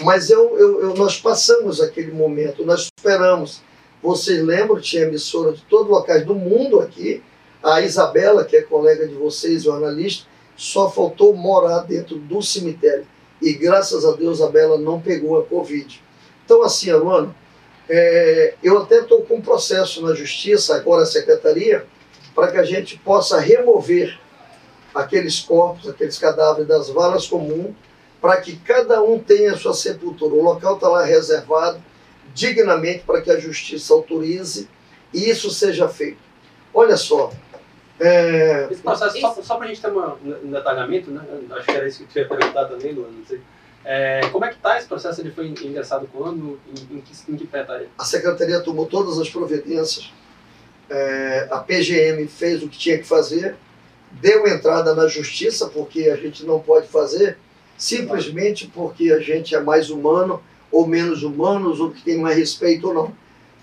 Mas 0.00 0.30
eu, 0.30 0.58
eu, 0.58 0.80
eu, 0.82 0.94
nós 0.94 1.20
passamos 1.20 1.80
aquele 1.80 2.12
momento, 2.12 2.64
nós 2.64 2.88
esperamos. 2.96 3.60
Vocês 4.02 4.44
lembram, 4.44 4.80
tinha 4.80 5.02
emissora 5.02 5.52
de 5.52 5.62
todos 5.62 5.86
os 5.86 5.90
locais 5.90 6.24
do 6.24 6.34
mundo 6.34 6.80
aqui. 6.80 7.22
A 7.62 7.80
Isabela, 7.80 8.44
que 8.44 8.56
é 8.56 8.62
colega 8.62 9.08
de 9.08 9.14
vocês, 9.14 9.64
jornalista, 9.64 10.26
só 10.56 10.88
faltou 10.90 11.34
morar 11.34 11.80
dentro 11.80 12.16
do 12.16 12.40
cemitério. 12.40 13.06
E 13.42 13.52
graças 13.52 14.04
a 14.04 14.12
Deus 14.12 14.40
a 14.40 14.48
Bela 14.48 14.78
não 14.78 15.00
pegou 15.00 15.38
a 15.38 15.44
Covid. 15.44 16.02
Então, 16.44 16.62
assim, 16.62 16.90
Aruano, 16.90 17.34
é, 17.88 18.54
eu 18.62 18.78
até 18.78 19.00
estou 19.00 19.22
com 19.22 19.36
um 19.36 19.40
processo 19.40 20.02
na 20.02 20.14
Justiça, 20.14 20.76
agora 20.76 21.02
a 21.02 21.06
Secretaria, 21.06 21.86
para 22.34 22.52
que 22.52 22.58
a 22.58 22.64
gente 22.64 22.98
possa 22.98 23.40
remover 23.40 24.18
aqueles 24.94 25.40
corpos, 25.40 25.88
aqueles 25.88 26.18
cadáveres 26.18 26.68
das 26.68 26.88
valas 26.88 27.26
comuns, 27.26 27.74
para 28.20 28.40
que 28.40 28.56
cada 28.56 29.02
um 29.02 29.18
tenha 29.18 29.56
sua 29.56 29.74
sepultura. 29.74 30.34
O 30.34 30.42
local 30.42 30.74
está 30.74 30.88
lá 30.88 31.04
reservado 31.04 31.82
dignamente 32.34 33.04
para 33.04 33.20
que 33.20 33.30
a 33.30 33.38
Justiça 33.38 33.92
autorize 33.92 34.68
e 35.12 35.28
isso 35.30 35.50
seja 35.50 35.88
feito. 35.88 36.18
Olha 36.72 36.96
só. 36.96 37.32
É... 37.98 38.68
Esse 38.70 38.82
processo, 38.82 39.20
só, 39.20 39.42
só 39.42 39.56
para 39.56 39.66
a 39.66 39.68
gente 39.68 39.80
ter 39.80 39.90
um 39.90 40.50
detalhamento, 40.50 41.10
né? 41.10 41.20
acho 41.50 41.66
que 41.66 41.70
era 41.72 41.88
isso 41.88 41.98
que 41.98 42.04
eu 42.04 42.08
tinha 42.08 42.28
perguntado 42.28 42.76
também, 42.76 42.92
Luana, 42.92 43.12
não 43.16 43.24
sei. 43.24 43.40
É, 43.84 44.20
como 44.30 44.44
é 44.44 44.48
que 44.48 44.56
está 44.56 44.76
esse 44.76 44.86
processo? 44.86 45.20
Ele 45.20 45.30
foi 45.30 45.48
ingressado 45.48 46.08
quando? 46.12 46.60
Em, 46.68 46.96
em, 46.96 47.00
que, 47.00 47.32
em 47.32 47.36
que 47.36 47.46
pé 47.46 47.62
está 47.62 47.80
A 47.96 48.04
Secretaria 48.04 48.60
tomou 48.60 48.86
todas 48.86 49.18
as 49.18 49.30
providências. 49.30 50.12
É, 50.90 51.48
a 51.50 51.58
PGM 51.58 52.26
fez 52.28 52.62
o 52.62 52.68
que 52.68 52.78
tinha 52.78 52.98
que 52.98 53.04
fazer. 53.04 53.56
Deu 54.12 54.46
entrada 54.46 54.94
na 54.94 55.06
justiça, 55.06 55.68
porque 55.68 56.10
a 56.10 56.16
gente 56.16 56.44
não 56.44 56.60
pode 56.60 56.88
fazer 56.88 57.38
simplesmente 57.78 58.66
porque 58.66 59.12
a 59.12 59.20
gente 59.20 59.54
é 59.54 59.60
mais 59.60 59.88
humano 59.88 60.42
ou 60.70 60.86
menos 60.86 61.22
humanos, 61.22 61.80
ou 61.80 61.90
que 61.90 62.02
tem 62.02 62.18
mais 62.18 62.36
respeito 62.36 62.88
ou 62.88 62.94
não. 62.94 63.12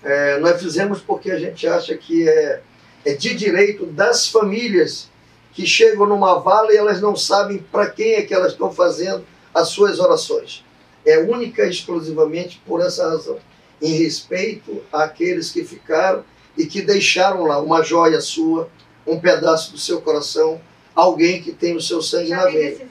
É, 0.02 0.38
nós 0.38 0.60
fizemos 0.60 1.00
porque 1.00 1.30
a 1.30 1.38
gente 1.38 1.66
acha 1.68 1.96
que 1.96 2.28
é, 2.28 2.60
é 3.04 3.14
de 3.14 3.34
direito 3.34 3.86
das 3.86 4.26
famílias 4.26 5.08
que 5.52 5.66
chegam 5.66 6.06
numa 6.06 6.38
vala 6.38 6.72
e 6.72 6.76
elas 6.76 7.00
não 7.00 7.14
sabem 7.14 7.58
para 7.58 7.88
quem 7.90 8.14
é 8.14 8.22
que 8.22 8.34
elas 8.34 8.52
estão 8.52 8.72
fazendo 8.72 9.24
as 9.54 9.68
suas 9.68 9.98
orações. 9.98 10.64
É 11.04 11.18
única 11.18 11.64
e 11.64 11.70
exclusivamente 11.70 12.60
por 12.66 12.80
essa 12.80 13.08
razão. 13.08 13.38
Em 13.80 13.92
respeito 13.92 14.82
àqueles 14.92 15.50
que 15.50 15.64
ficaram 15.64 16.24
e 16.56 16.66
que 16.66 16.82
deixaram 16.82 17.44
lá 17.44 17.60
uma 17.60 17.82
joia 17.82 18.20
sua, 18.20 18.68
um 19.06 19.20
pedaço 19.20 19.72
do 19.72 19.78
seu 19.78 20.00
coração, 20.00 20.60
alguém 20.94 21.42
que 21.42 21.52
tem 21.52 21.76
o 21.76 21.80
seu 21.80 22.02
sangue 22.02 22.28
Já 22.28 22.36
na 22.36 22.50
veia. 22.50 22.86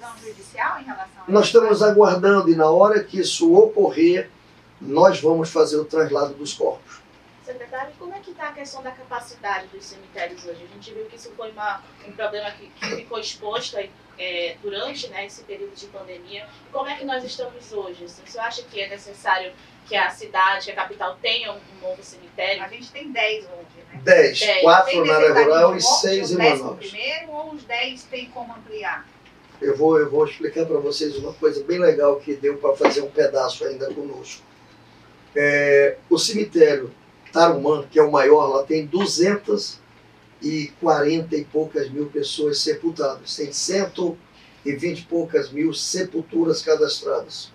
Judicial 0.55 0.79
em 0.79 0.83
relação 0.83 1.23
a 1.27 1.31
Nós 1.31 1.45
estamos 1.47 1.83
aguardando 1.83 2.49
e 2.49 2.55
na 2.55 2.69
hora 2.69 3.03
que 3.03 3.19
isso 3.19 3.53
ocorrer, 3.53 4.29
nós 4.79 5.19
vamos 5.19 5.49
fazer 5.51 5.77
o 5.77 5.85
traslado 5.85 6.33
dos 6.33 6.53
corpos. 6.53 7.03
Secretário, 7.43 7.93
como 7.99 8.13
é 8.13 8.19
que 8.19 8.31
está 8.31 8.49
a 8.49 8.53
questão 8.53 8.81
da 8.81 8.91
capacidade 8.91 9.67
dos 9.67 9.85
cemitérios 9.85 10.43
hoje? 10.45 10.63
A 10.63 10.73
gente 10.73 10.93
viu 10.93 11.05
que 11.05 11.15
isso 11.15 11.31
foi 11.37 11.51
uma, 11.51 11.83
um 12.07 12.11
problema 12.13 12.49
que, 12.51 12.69
que 12.69 12.95
ficou 12.95 13.19
exposto 13.19 13.77
aí 13.77 13.91
é, 14.17 14.55
durante 14.63 15.07
né, 15.09 15.25
esse 15.27 15.43
período 15.43 15.75
de 15.75 15.85
pandemia. 15.87 16.47
Como 16.71 16.89
é 16.89 16.95
que 16.95 17.05
nós 17.05 17.23
estamos 17.23 17.71
hoje? 17.71 18.05
Assim, 18.05 18.23
você 18.25 18.39
acha 18.39 18.63
que 18.63 18.81
é 18.81 18.89
necessário 18.89 19.53
que 19.87 19.95
a 19.95 20.09
cidade, 20.09 20.65
que 20.65 20.71
a 20.71 20.75
capital 20.75 21.17
tenha 21.21 21.51
um, 21.51 21.59
novo 21.81 22.01
cemitério? 22.01 22.63
A 22.63 22.67
gente 22.67 22.91
tem 22.91 23.11
10 23.11 23.43
hoje, 23.43 23.85
né? 23.93 24.01
10, 24.03 24.61
4 24.61 25.05
na 25.05 25.15
área 25.15 25.33
rural 25.33 25.75
e 25.75 25.81
6 25.81 26.31
em 26.31 26.37
Manaus. 26.37 26.77
primeiro 26.77 27.31
ou 27.31 27.53
os 27.53 27.63
10 27.63 28.03
tem 28.05 28.27
como 28.31 28.53
ampliar? 28.53 29.05
Eu 29.61 29.75
vou, 29.75 29.97
eu 29.99 30.09
vou 30.09 30.25
explicar 30.25 30.65
para 30.65 30.77
vocês 30.79 31.15
uma 31.17 31.33
coisa 31.33 31.63
bem 31.63 31.79
legal 31.79 32.17
que 32.17 32.35
deu 32.35 32.57
para 32.57 32.75
fazer 32.75 33.01
um 33.01 33.09
pedaço 33.09 33.63
ainda 33.63 33.93
conosco. 33.93 34.43
É, 35.35 35.97
o 36.09 36.17
cemitério 36.17 36.91
Tarumã, 37.31 37.85
que 37.89 37.99
é 37.99 38.03
o 38.03 38.11
maior, 38.11 38.47
lá 38.47 38.63
tem 38.63 38.85
200 38.85 39.79
e 40.41 40.71
40 40.79 41.35
e 41.35 41.45
poucas 41.45 41.89
mil 41.89 42.07
pessoas 42.07 42.59
sepultadas. 42.59 43.35
Tem 43.35 43.51
120 43.51 44.99
e 44.99 45.03
poucas 45.03 45.51
mil 45.51 45.73
sepulturas 45.73 46.61
cadastradas. 46.61 47.51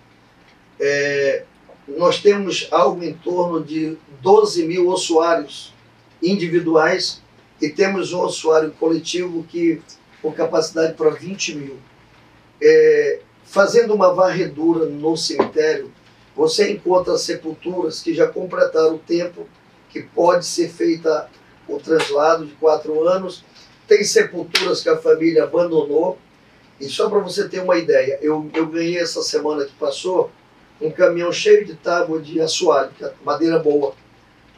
É, 0.79 1.45
nós 1.87 2.19
temos 2.21 2.67
algo 2.71 3.03
em 3.03 3.13
torno 3.13 3.63
de 3.63 3.97
12 4.21 4.65
mil 4.65 4.89
ossuários 4.89 5.73
individuais 6.21 7.21
e 7.61 7.69
temos 7.69 8.13
um 8.13 8.21
ossuário 8.21 8.71
coletivo 8.71 9.43
que 9.43 9.81
com 10.21 10.31
capacidade 10.31 10.93
para 10.93 11.09
20 11.09 11.55
mil. 11.55 11.77
É, 12.61 13.19
fazendo 13.45 13.93
uma 13.93 14.13
varredura 14.13 14.85
no 14.85 15.17
cemitério, 15.17 15.91
você 16.35 16.71
encontra 16.71 17.17
sepulturas 17.17 18.01
que 18.01 18.13
já 18.13 18.27
completaram 18.27 18.95
o 18.95 18.99
tempo 18.99 19.47
que 19.89 20.01
pode 20.01 20.45
ser 20.45 20.69
feita 20.69 21.29
o 21.67 21.77
translado 21.77 22.45
de 22.45 22.53
quatro 22.53 23.07
anos. 23.07 23.43
Tem 23.87 24.03
sepulturas 24.03 24.81
que 24.81 24.89
a 24.89 24.97
família 24.97 25.43
abandonou. 25.43 26.17
E 26.79 26.87
só 26.87 27.09
para 27.09 27.19
você 27.19 27.47
ter 27.47 27.61
uma 27.61 27.77
ideia, 27.77 28.17
eu, 28.21 28.49
eu 28.55 28.65
ganhei 28.65 28.97
essa 28.97 29.21
semana 29.21 29.65
que 29.65 29.73
passou 29.73 30.31
um 30.81 30.89
caminhão 30.89 31.31
cheio 31.31 31.63
de 31.65 31.75
tábua 31.75 32.19
de 32.19 32.41
assoalho, 32.41 32.91
é 33.01 33.11
madeira 33.23 33.59
boa. 33.59 33.93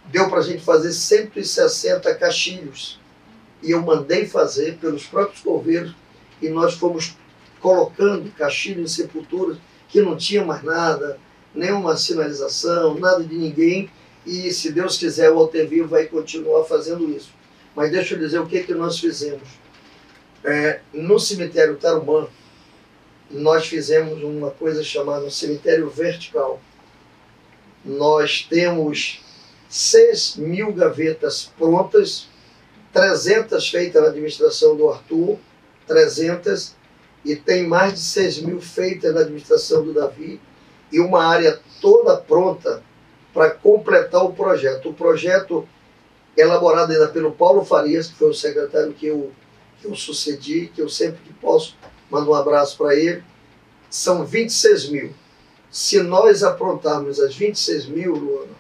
Deu 0.06 0.30
para 0.30 0.40
a 0.40 0.44
gente 0.44 0.64
fazer 0.64 0.94
160 0.94 2.16
caixilhos. 2.16 3.00
E 3.62 3.72
eu 3.72 3.82
mandei 3.82 4.26
fazer 4.26 4.78
pelos 4.78 5.06
próprios 5.06 5.42
coveiros 5.42 5.94
e 6.42 6.50
nós 6.50 6.76
fomos 6.76 7.16
colocando 7.64 8.30
caixilho 8.34 8.84
em 8.84 8.88
sepulturas 8.88 9.58
que 9.88 10.02
não 10.02 10.18
tinha 10.18 10.44
mais 10.44 10.62
nada, 10.64 11.18
nenhuma 11.56 11.96
sinalização, 11.96 13.00
nada 13.00 13.24
de 13.24 13.36
ninguém 13.36 13.90
e 14.26 14.52
se 14.52 14.72
Deus 14.72 14.98
quiser 14.98 15.32
o 15.32 15.40
Altevivo 15.40 15.88
vai 15.88 16.06
continuar 16.06 16.66
fazendo 16.66 17.10
isso. 17.10 17.32
Mas 17.74 17.90
deixa 17.90 18.16
eu 18.16 18.20
dizer 18.20 18.40
o 18.40 18.46
que, 18.46 18.64
que 18.64 18.74
nós 18.74 19.00
fizemos. 19.00 19.48
É, 20.44 20.82
no 20.92 21.18
cemitério 21.18 21.78
Tarumã, 21.78 22.28
nós 23.32 23.66
fizemos 23.66 24.22
uma 24.22 24.52
coisa 24.52 24.84
chamada 24.84 25.30
cemitério 25.30 25.90
vertical. 25.90 26.62
Nós 27.86 28.46
temos 28.50 29.24
6 29.70 30.36
mil 30.36 30.74
gavetas 30.74 31.52
prontas, 31.58 32.28
300 32.92 33.70
feitas 33.70 34.02
na 34.02 34.10
administração 34.10 34.76
do 34.76 34.90
Arthur, 34.90 35.38
300, 35.88 36.76
e 37.24 37.36
tem 37.36 37.68
mais 37.68 37.94
de 37.94 38.00
6 38.00 38.42
mil 38.42 38.60
feitas 38.60 39.14
na 39.14 39.22
administração 39.22 39.84
do 39.84 39.94
Davi, 39.94 40.40
e 40.92 41.00
uma 41.00 41.24
área 41.24 41.60
toda 41.82 42.18
pronta 42.18 42.84
para 43.34 43.50
completar 43.50 44.24
o 44.24 44.34
projeto. 44.34 44.90
O 44.90 44.94
projeto 44.94 45.68
elaborado 46.38 46.92
ainda 46.92 47.08
pelo 47.08 47.32
Paulo 47.32 47.66
Farias, 47.66 48.08
que 48.08 48.16
foi 48.16 48.30
o 48.30 48.34
secretário 48.34 48.94
que 48.94 49.08
eu, 49.08 49.32
que 49.82 49.88
eu 49.88 49.96
sucedi, 49.96 50.72
que 50.74 50.82
eu 50.82 50.90
sempre 50.90 51.20
que 51.24 51.34
posso 51.34 51.76
mando 52.12 52.30
um 52.30 52.36
abraço 52.36 52.78
para 52.78 52.96
ele, 52.96 53.24
são 53.90 54.24
26 54.24 54.90
mil. 54.90 55.14
Se 55.72 56.02
nós 56.04 56.44
aprontarmos 56.44 57.20
as 57.20 57.36
26 57.36 57.88
mil, 57.88 58.14
Luana, 58.14 58.54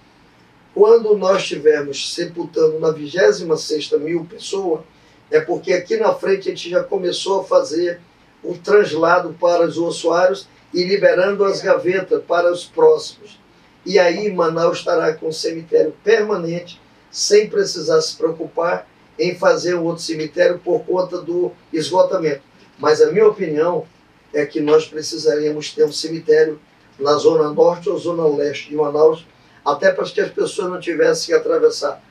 quando 0.74 1.16
nós 1.16 1.44
estivermos 1.44 2.16
sepultando 2.16 2.80
na 2.80 2.90
26 2.90 3.92
mil 4.00 4.26
pessoas, 4.26 4.82
é 5.30 5.40
porque 5.40 5.74
aqui 5.74 5.98
na 5.98 6.14
frente 6.16 6.50
a 6.50 6.52
gente 6.52 6.70
já 6.70 6.84
começou 6.84 7.42
a 7.42 7.44
fazer 7.44 8.00
o 8.44 8.58
translado 8.58 9.36
para 9.40 9.66
os 9.66 9.78
ossuários 9.78 10.48
e 10.74 10.84
liberando 10.84 11.46
as 11.46 11.62
gavetas 11.62 12.22
para 12.24 12.52
os 12.52 12.66
próximos. 12.66 13.40
E 13.86 14.00
aí 14.00 14.32
Manaus 14.32 14.80
estará 14.80 15.14
com 15.14 15.28
um 15.28 15.32
cemitério 15.32 15.94
permanente, 16.04 16.82
sem 17.12 17.50
precisar 17.50 18.02
se 18.02 18.16
preocupar 18.16 18.88
em 19.20 19.36
fazer 19.36 19.76
um 19.76 19.84
outro 19.84 20.02
cemitério 20.02 20.60
por 20.60 20.84
conta 20.84 21.22
do 21.22 21.52
esgotamento. 21.72 22.42
Mas 22.80 23.02
a 23.02 23.12
minha 23.12 23.28
opinião 23.28 23.86
é 24.34 24.46
que 24.46 24.60
nós 24.60 24.88
precisaríamos 24.88 25.72
ter 25.72 25.86
um 25.86 25.92
cemitério 25.92 26.60
na 27.00 27.14
zona 27.14 27.50
norte 27.52 27.90
ou 27.90 27.98
zona 27.98 28.26
leste 28.28 28.70
de 28.70 28.76
Manaus, 28.76 29.26
até 29.64 29.92
para 29.92 30.06
que 30.06 30.22
as 30.22 30.32
pessoas 30.32 30.70
não 30.70 30.80
tivessem 30.80 31.28
que 31.28 31.34
atravessar 31.34 32.02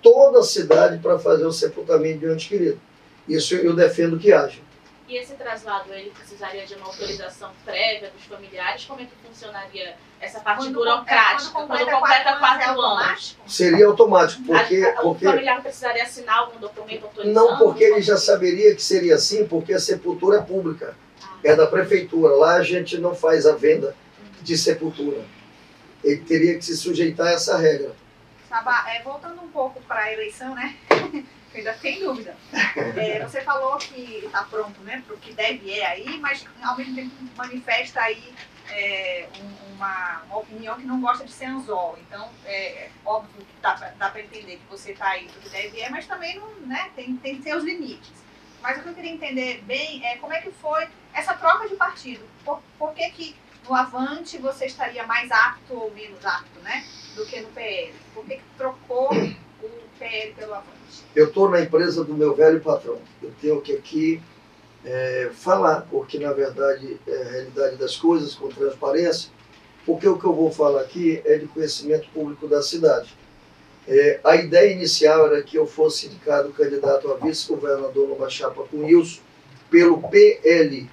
toda 0.00 0.40
a 0.40 0.44
cidade 0.44 0.98
para 0.98 1.18
fazer 1.18 1.44
o 1.44 1.52
sepultamento 1.52 2.20
de 2.20 2.26
um 2.26 2.32
ente 2.32 2.48
querido. 2.48 2.80
Isso 3.28 3.54
eu 3.54 3.74
defendo 3.74 4.18
que 4.18 4.32
haja. 4.32 4.58
E 5.12 5.16
esse 5.18 5.34
traslado, 5.34 5.92
ele 5.92 6.08
precisaria 6.08 6.64
de 6.64 6.72
uma 6.74 6.86
autorização 6.86 7.50
prévia 7.66 8.10
dos 8.16 8.24
familiares? 8.24 8.82
Como 8.86 8.98
é 8.98 9.04
que 9.04 9.12
funcionaria 9.28 9.94
essa 10.18 10.40
parte 10.40 10.60
Quando 10.64 10.72
burocrática? 10.72 11.50
é, 11.50 11.52
Quando 11.52 11.68
completa 11.68 12.36
quatro, 12.38 12.62
é 12.62 12.64
anos? 12.64 12.78
automático? 12.84 13.50
Seria 13.50 13.86
automático, 13.88 14.42
porque, 14.44 14.76
A- 14.82 14.88
a- 14.88 15.02
porque 15.02 15.26
O 15.26 15.30
familiar 15.30 15.60
precisaria 15.62 16.02
assinar 16.04 16.38
algum 16.38 16.58
documento 16.58 17.04
autorizando? 17.04 17.34
não 17.34 17.58
porque 17.58 17.84
ele 17.84 18.00
já 18.00 18.16
saberia 18.16 18.74
que 18.74 18.82
seria 18.82 19.16
assim, 19.16 19.46
porque 19.46 19.74
a 19.74 19.78
sepultura 19.78 20.38
é 20.38 20.42
pública, 20.42 20.96
Ah, 21.22 21.36
é 21.44 21.54
da 21.54 21.66
prefeitura. 21.66 22.34
Lá 22.34 22.54
a 22.54 22.62
gente 22.62 22.96
não 22.96 23.14
faz 23.14 23.44
a 23.44 23.54
venda 23.54 23.94
de 24.40 24.56
sepultura. 24.56 25.22
Ele 26.02 26.22
teria 26.22 26.56
que 26.56 26.64
se 26.64 26.74
sujeitar 26.74 27.26
a 27.26 27.32
essa 27.32 27.58
regra. 27.58 27.94
Sabá, 28.48 28.86
é, 28.88 29.02
voltando 29.02 29.42
um 29.42 29.48
pouco 29.48 29.78
para 29.82 30.04
a 30.04 30.12
eleição, 30.14 30.54
né? 30.54 30.74
Eu 31.52 31.58
ainda 31.58 31.72
tenho 31.74 32.06
dúvida. 32.06 32.36
É, 32.96 33.20
você 33.20 33.42
falou 33.42 33.76
que 33.76 34.22
está 34.24 34.42
pronto, 34.44 34.80
né, 34.80 35.02
para 35.06 35.14
o 35.14 35.18
que 35.18 35.32
deve 35.32 35.70
é 35.72 35.86
aí, 35.86 36.18
mas 36.18 36.44
ao 36.62 36.76
mesmo 36.76 36.94
tempo 36.94 37.10
manifesta 37.36 38.00
aí 38.00 38.32
é, 38.70 39.28
um- 39.38 39.74
uma, 39.74 40.22
uma 40.26 40.38
opinião 40.38 40.76
que 40.76 40.86
não 40.86 41.00
gosta 41.00 41.24
de 41.24 41.32
ser 41.32 41.46
anzol. 41.46 41.98
Então, 42.00 42.30
é 42.46 42.88
óbvio 43.04 43.44
que 43.44 43.60
dá 43.60 43.74
para 43.74 44.20
entender 44.20 44.56
que 44.56 44.66
você 44.70 44.92
está 44.92 45.08
aí 45.08 45.26
para 45.28 45.38
o 45.38 45.42
que 45.42 45.48
deve 45.50 45.80
é, 45.80 45.90
mas 45.90 46.06
também 46.06 46.38
não, 46.38 46.48
né, 46.66 46.90
tem, 46.96 47.16
tem 47.16 47.42
seus 47.42 47.62
limites. 47.64 48.10
Mas 48.62 48.78
o 48.78 48.82
que 48.82 48.88
eu 48.90 48.94
queria 48.94 49.10
entender 49.10 49.62
bem 49.64 50.06
é 50.06 50.16
como 50.16 50.32
é 50.32 50.40
que 50.40 50.50
foi 50.52 50.88
essa 51.12 51.34
troca 51.34 51.68
de 51.68 51.74
partido. 51.74 52.24
Por, 52.44 52.62
por 52.78 52.94
que, 52.94 53.10
que 53.10 53.36
no 53.68 53.74
Avante 53.74 54.38
você 54.38 54.66
estaria 54.66 55.04
mais 55.06 55.30
apto 55.30 55.74
ou 55.74 55.90
menos 55.90 56.24
apto, 56.24 56.60
né? 56.60 56.84
do 57.14 57.26
que 57.26 57.40
no 57.40 57.48
PL? 57.48 57.92
Por 58.14 58.24
que, 58.24 58.36
que 58.36 58.42
trocou 58.56 59.10
PL 60.02 60.34
pelo 60.34 60.54
Avante? 60.54 61.04
Eu 61.14 61.28
estou 61.28 61.48
na 61.48 61.60
empresa 61.60 62.04
do 62.04 62.14
meu 62.14 62.34
velho 62.34 62.60
patrão. 62.60 62.98
Eu 63.22 63.30
tenho 63.40 63.60
que 63.60 63.72
aqui 63.72 64.22
é, 64.84 65.30
falar, 65.32 65.86
porque 65.90 66.18
na 66.18 66.32
verdade 66.32 66.98
é 67.06 67.22
a 67.22 67.30
realidade 67.30 67.76
das 67.76 67.96
coisas, 67.96 68.34
com 68.34 68.48
transparência, 68.48 69.30
porque 69.86 70.08
o 70.08 70.18
que 70.18 70.24
eu 70.24 70.34
vou 70.34 70.50
falar 70.50 70.80
aqui 70.80 71.22
é 71.24 71.38
de 71.38 71.46
conhecimento 71.46 72.08
público 72.10 72.48
da 72.48 72.62
cidade. 72.62 73.16
É, 73.86 74.20
a 74.22 74.36
ideia 74.36 74.72
inicial 74.72 75.26
era 75.26 75.42
que 75.42 75.56
eu 75.56 75.66
fosse 75.66 76.06
indicado 76.06 76.52
candidato 76.52 77.10
a 77.10 77.16
vice-governador 77.16 78.08
numa 78.08 78.30
chapa 78.30 78.62
com 78.64 78.84
Wilson 78.84 79.20
pelo 79.68 80.00
PL, 80.08 80.88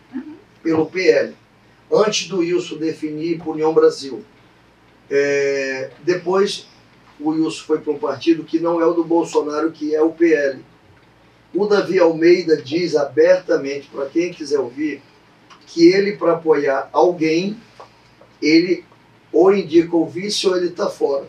pelo 0.64 0.86
PL, 0.88 1.36
antes 1.92 2.28
do 2.28 2.40
Wilson 2.40 2.78
definir 2.78 3.40
por 3.40 3.52
União 3.52 3.74
Brasil. 3.74 4.24
É, 5.10 5.92
depois 6.04 6.68
o 7.20 7.30
Wilson 7.30 7.64
foi 7.66 7.80
para 7.80 7.92
um 7.92 8.00
partido 8.00 8.44
que 8.44 8.60
não 8.60 8.82
é 8.82 8.86
o 8.86 8.94
do 8.94 9.04
Bolsonaro, 9.04 9.72
que 9.72 9.94
é 9.94 10.02
o 10.02 10.12
PL. 10.12 10.64
O 11.54 11.66
Davi 11.66 12.00
Almeida 12.00 12.58
diz 12.62 12.96
abertamente, 12.96 13.90
para 13.90 14.06
quem 14.06 14.32
quiser 14.32 14.60
ouvir, 14.60 15.02
que 15.66 15.88
ele, 15.88 16.16
para 16.16 16.34
apoiar 16.34 16.90
alguém, 16.94 17.58
ele 18.42 18.86
ou 19.32 19.54
indica 19.54 19.96
o 19.96 20.06
vice 20.06 20.48
ou 20.48 20.56
ele 20.56 20.68
está 20.68 20.90
fora. 20.90 21.28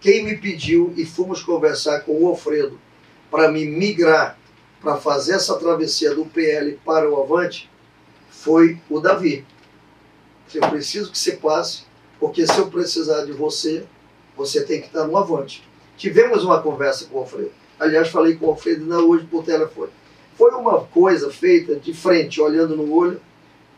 Quem 0.00 0.24
me 0.24 0.36
pediu 0.36 0.92
e 0.96 1.04
fomos 1.04 1.42
conversar 1.42 2.00
com 2.00 2.22
o 2.22 2.28
Alfredo 2.28 2.78
para 3.30 3.50
me 3.50 3.64
migrar, 3.66 4.38
para 4.80 4.96
fazer 4.96 5.34
essa 5.34 5.56
travessia 5.58 6.14
do 6.14 6.24
PL 6.24 6.78
para 6.84 7.10
o 7.10 7.20
Avante, 7.20 7.68
foi 8.30 8.80
o 8.88 9.00
Davi. 9.00 9.44
Eu 10.54 10.68
preciso 10.70 11.10
que 11.10 11.18
você 11.18 11.32
passe, 11.32 11.82
porque 12.20 12.46
se 12.46 12.56
eu 12.58 12.68
precisar 12.68 13.24
de 13.24 13.32
você, 13.32 13.84
você 14.38 14.62
tem 14.62 14.80
que 14.80 14.86
estar 14.86 15.04
no 15.04 15.16
Avante. 15.16 15.62
Tivemos 15.96 16.44
uma 16.44 16.62
conversa 16.62 17.06
com 17.06 17.18
o 17.18 17.20
Alfredo. 17.22 17.50
Aliás, 17.78 18.08
falei 18.08 18.36
com 18.36 18.46
o 18.46 18.50
Alfredo 18.50 18.82
ainda 18.82 19.00
hoje 19.00 19.26
por 19.26 19.44
telefone. 19.44 19.90
Foi 20.36 20.52
uma 20.52 20.84
coisa 20.84 21.30
feita 21.30 21.74
de 21.74 21.92
frente, 21.92 22.40
olhando 22.40 22.76
no 22.76 22.94
olho. 22.94 23.20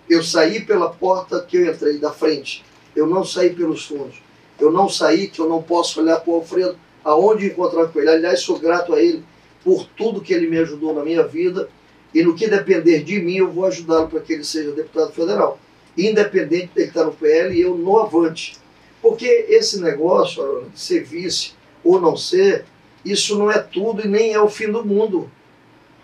Eu 0.08 0.22
saí 0.22 0.60
pela 0.60 0.90
porta 0.90 1.40
que 1.40 1.56
eu 1.56 1.72
entrei, 1.72 1.98
da 1.98 2.12
frente. 2.12 2.62
Eu 2.94 3.06
não 3.06 3.24
saí 3.24 3.50
pelos 3.50 3.86
fundos. 3.86 4.22
Eu 4.60 4.70
não 4.70 4.86
saí 4.86 5.28
que 5.28 5.40
eu 5.40 5.48
não 5.48 5.62
posso 5.62 6.00
olhar 6.00 6.20
para 6.20 6.30
o 6.30 6.36
Alfredo 6.36 6.76
aonde 7.02 7.46
encontrar 7.46 7.86
com 7.88 7.98
ele. 7.98 8.10
Aliás, 8.10 8.40
sou 8.42 8.58
grato 8.58 8.92
a 8.92 9.02
ele 9.02 9.24
por 9.64 9.86
tudo 9.96 10.20
que 10.20 10.34
ele 10.34 10.46
me 10.46 10.58
ajudou 10.58 10.94
na 10.94 11.02
minha 11.02 11.22
vida. 11.22 11.70
E 12.12 12.22
no 12.22 12.34
que 12.34 12.48
depender 12.48 13.02
de 13.02 13.18
mim, 13.20 13.36
eu 13.36 13.50
vou 13.50 13.64
ajudá-lo 13.64 14.08
para 14.08 14.20
que 14.20 14.34
ele 14.34 14.44
seja 14.44 14.72
deputado 14.72 15.12
federal. 15.12 15.58
Independente 15.96 16.70
de 16.74 16.80
ele 16.80 16.88
estar 16.88 17.04
no 17.04 17.12
PL 17.12 17.58
eu 17.58 17.74
no 17.74 17.98
Avante. 17.98 18.58
Porque 19.00 19.46
esse 19.48 19.80
negócio 19.80 20.70
ser 20.74 21.04
vice 21.04 21.52
ou 21.82 22.00
não 22.00 22.16
ser, 22.16 22.64
isso 23.04 23.38
não 23.38 23.50
é 23.50 23.58
tudo 23.58 24.04
e 24.04 24.08
nem 24.08 24.32
é 24.32 24.40
o 24.40 24.48
fim 24.48 24.70
do 24.70 24.84
mundo. 24.84 25.30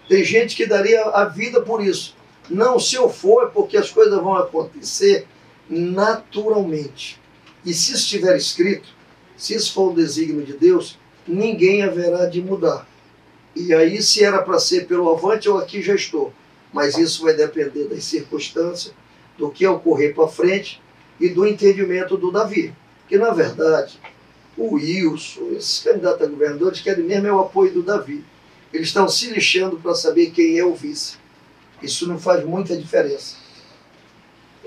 Tem 0.08 0.24
gente 0.24 0.56
que 0.56 0.66
daria 0.66 1.02
a 1.02 1.24
vida 1.24 1.60
por 1.60 1.84
isso. 1.84 2.16
Não, 2.48 2.78
se 2.78 2.94
eu 2.94 3.08
for, 3.08 3.44
é 3.44 3.46
porque 3.46 3.76
as 3.76 3.90
coisas 3.90 4.18
vão 4.20 4.36
acontecer 4.36 5.26
naturalmente. 5.68 7.20
E 7.64 7.74
se 7.74 7.94
estiver 7.94 8.36
escrito, 8.36 8.88
se 9.36 9.54
isso 9.54 9.72
for 9.74 9.90
um 9.90 9.94
desígnio 9.94 10.44
de 10.44 10.52
Deus, 10.52 10.98
ninguém 11.26 11.82
haverá 11.82 12.26
de 12.26 12.40
mudar. 12.40 12.86
E 13.54 13.74
aí, 13.74 14.00
se 14.00 14.22
era 14.22 14.42
para 14.42 14.58
ser 14.58 14.86
pelo 14.86 15.10
avante, 15.10 15.48
eu 15.48 15.58
aqui 15.58 15.82
já 15.82 15.94
estou. 15.94 16.32
Mas 16.72 16.96
isso 16.96 17.24
vai 17.24 17.34
depender 17.34 17.84
das 17.84 18.04
circunstâncias, 18.04 18.94
do 19.36 19.50
que 19.50 19.66
ocorrer 19.66 20.14
para 20.14 20.28
frente 20.28 20.80
e 21.18 21.28
do 21.28 21.46
entendimento 21.46 22.16
do 22.16 22.30
Davi. 22.30 22.72
Que, 23.08 23.16
na 23.18 23.30
verdade, 23.30 24.00
o 24.56 24.74
Wilson, 24.74 25.50
esses 25.52 25.80
candidatos 25.80 26.22
a 26.22 26.30
governadores, 26.30 26.80
querem 26.80 27.04
mesmo 27.04 27.26
é 27.28 27.32
o 27.32 27.40
apoio 27.40 27.72
do 27.72 27.82
Davi. 27.82 28.24
Eles 28.72 28.88
estão 28.88 29.08
se 29.08 29.30
lixando 29.30 29.78
para 29.78 29.94
saber 29.94 30.30
quem 30.30 30.58
é 30.58 30.64
o 30.64 30.74
vice. 30.74 31.16
Isso 31.82 32.08
não 32.08 32.18
faz 32.18 32.44
muita 32.44 32.76
diferença. 32.76 33.36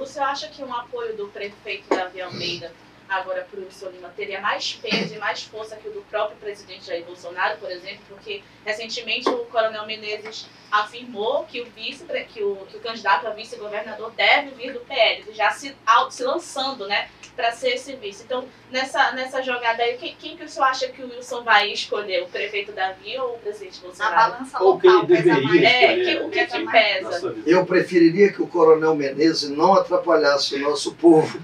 Senhor 0.09 0.29
acha 0.29 0.47
que 0.47 0.63
um 0.63 0.73
apoio 0.73 1.15
do 1.15 1.27
prefeito 1.27 1.83
Davi 1.89 2.21
Almeida 2.21 2.71
agora 3.09 3.45
para 3.49 3.59
o 3.59 3.63
Wilson 3.63 3.89
Lima 3.89 4.11
teria 4.15 4.39
mais 4.39 4.73
peso 4.81 5.15
e 5.15 5.17
mais 5.17 5.43
força 5.43 5.75
que 5.75 5.87
o 5.87 5.91
do 5.91 6.01
próprio 6.01 6.37
presidente 6.37 6.85
Jair 6.85 7.03
Bolsonaro, 7.05 7.57
por 7.57 7.69
exemplo? 7.71 7.99
Porque 8.07 8.41
recentemente 8.65 9.27
o 9.29 9.45
Coronel 9.45 9.85
Menezes 9.85 10.47
afirmou 10.71 11.43
que 11.45 11.61
o 11.61 11.65
vice, 11.75 12.05
que 12.31 12.43
o, 12.43 12.55
que 12.69 12.77
o 12.77 12.79
candidato 12.79 13.25
a 13.27 13.31
vice-governador 13.31 14.11
deve 14.11 14.51
vir 14.51 14.73
do 14.73 14.79
PL, 14.81 15.25
já 15.33 15.49
se, 15.51 15.75
se 16.11 16.23
lançando, 16.23 16.87
né, 16.87 17.09
para 17.35 17.51
ser 17.51 17.69
esse 17.69 17.95
vice. 17.95 18.23
Então, 18.23 18.45
nessa, 18.69 19.13
nessa 19.13 19.41
jogada 19.41 19.81
aí, 19.81 19.97
quem, 19.97 20.13
quem 20.15 20.37
que 20.37 20.43
o 20.43 20.49
senhor 20.49 20.65
acha 20.65 20.87
que 20.89 21.01
o 21.01 21.09
Wilson 21.09 21.41
vai 21.41 21.71
escolher? 21.71 22.21
O 22.23 22.27
prefeito 22.27 22.71
Davi 22.73 23.17
ou 23.17 23.35
o 23.35 23.39
presidente 23.39 23.77
Na 23.77 23.87
Bolsonaro? 23.87 24.31
balança 24.33 24.61
Ou 24.63 24.73
local, 24.73 24.99
quem 24.99 25.07
pesa 25.07 25.23
deveria 25.23 25.43
mais. 25.47 25.63
É, 25.63 25.95
que- 25.95 26.17
o 26.19 26.29
que 26.29 26.39
Pesa 26.45 26.57
que 26.59 26.71
pesa? 26.71 27.35
Eu 27.47 27.65
preferiria 27.65 28.31
que 28.31 28.41
o 28.41 28.47
Coronel 28.47 28.93
Menezes 28.93 29.49
não 29.49 29.73
atrapalhasse 29.73 30.55
o 30.55 30.59
nosso 30.59 30.93
povo 30.95 31.39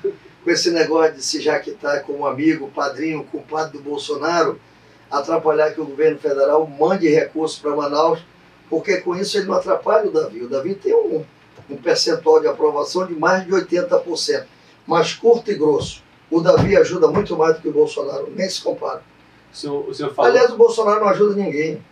com 0.45 0.51
esse 0.51 0.69
negócio 0.69 1.15
de 1.15 1.23
se 1.23 1.41
jaquitar 1.41 2.03
como 2.03 2.27
amigo, 2.27 2.69
padrinho, 2.69 3.23
compadre 3.31 3.79
do 3.79 3.83
Bolsonaro, 3.83 4.59
atrapalhar 5.09 5.73
que 5.73 5.81
o 5.81 5.85
governo 5.85 6.19
federal 6.19 6.67
mande 6.67 7.09
recursos 7.09 7.57
para 7.57 7.75
Manaus, 7.75 8.19
porque 8.69 8.97
com 8.97 9.15
isso 9.15 9.39
ele 9.39 9.47
não 9.47 9.55
atrapalha 9.55 10.07
o 10.07 10.11
Davi. 10.11 10.43
O 10.43 10.47
Davi 10.47 10.75
tem 10.75 10.93
um, 10.93 11.25
um 11.67 11.75
percentual 11.77 12.39
de 12.39 12.47
aprovação 12.47 13.07
de 13.07 13.15
mais 13.15 13.43
de 13.43 13.51
80%. 13.51 14.45
Mas 14.85 15.13
curto 15.13 15.49
e 15.49 15.55
grosso. 15.55 16.03
O 16.29 16.39
Davi 16.39 16.77
ajuda 16.77 17.07
muito 17.07 17.35
mais 17.35 17.55
do 17.55 17.61
que 17.61 17.67
o 17.67 17.73
Bolsonaro, 17.73 18.31
nem 18.35 18.47
se 18.47 18.61
compara. 18.61 19.01
O 19.51 19.55
senhor, 19.55 19.89
o 19.89 19.93
senhor 19.95 20.13
falou, 20.13 20.29
Aliás, 20.29 20.51
o 20.51 20.57
Bolsonaro 20.57 20.99
não 20.99 21.09
ajuda 21.09 21.41
ninguém. 21.41 21.83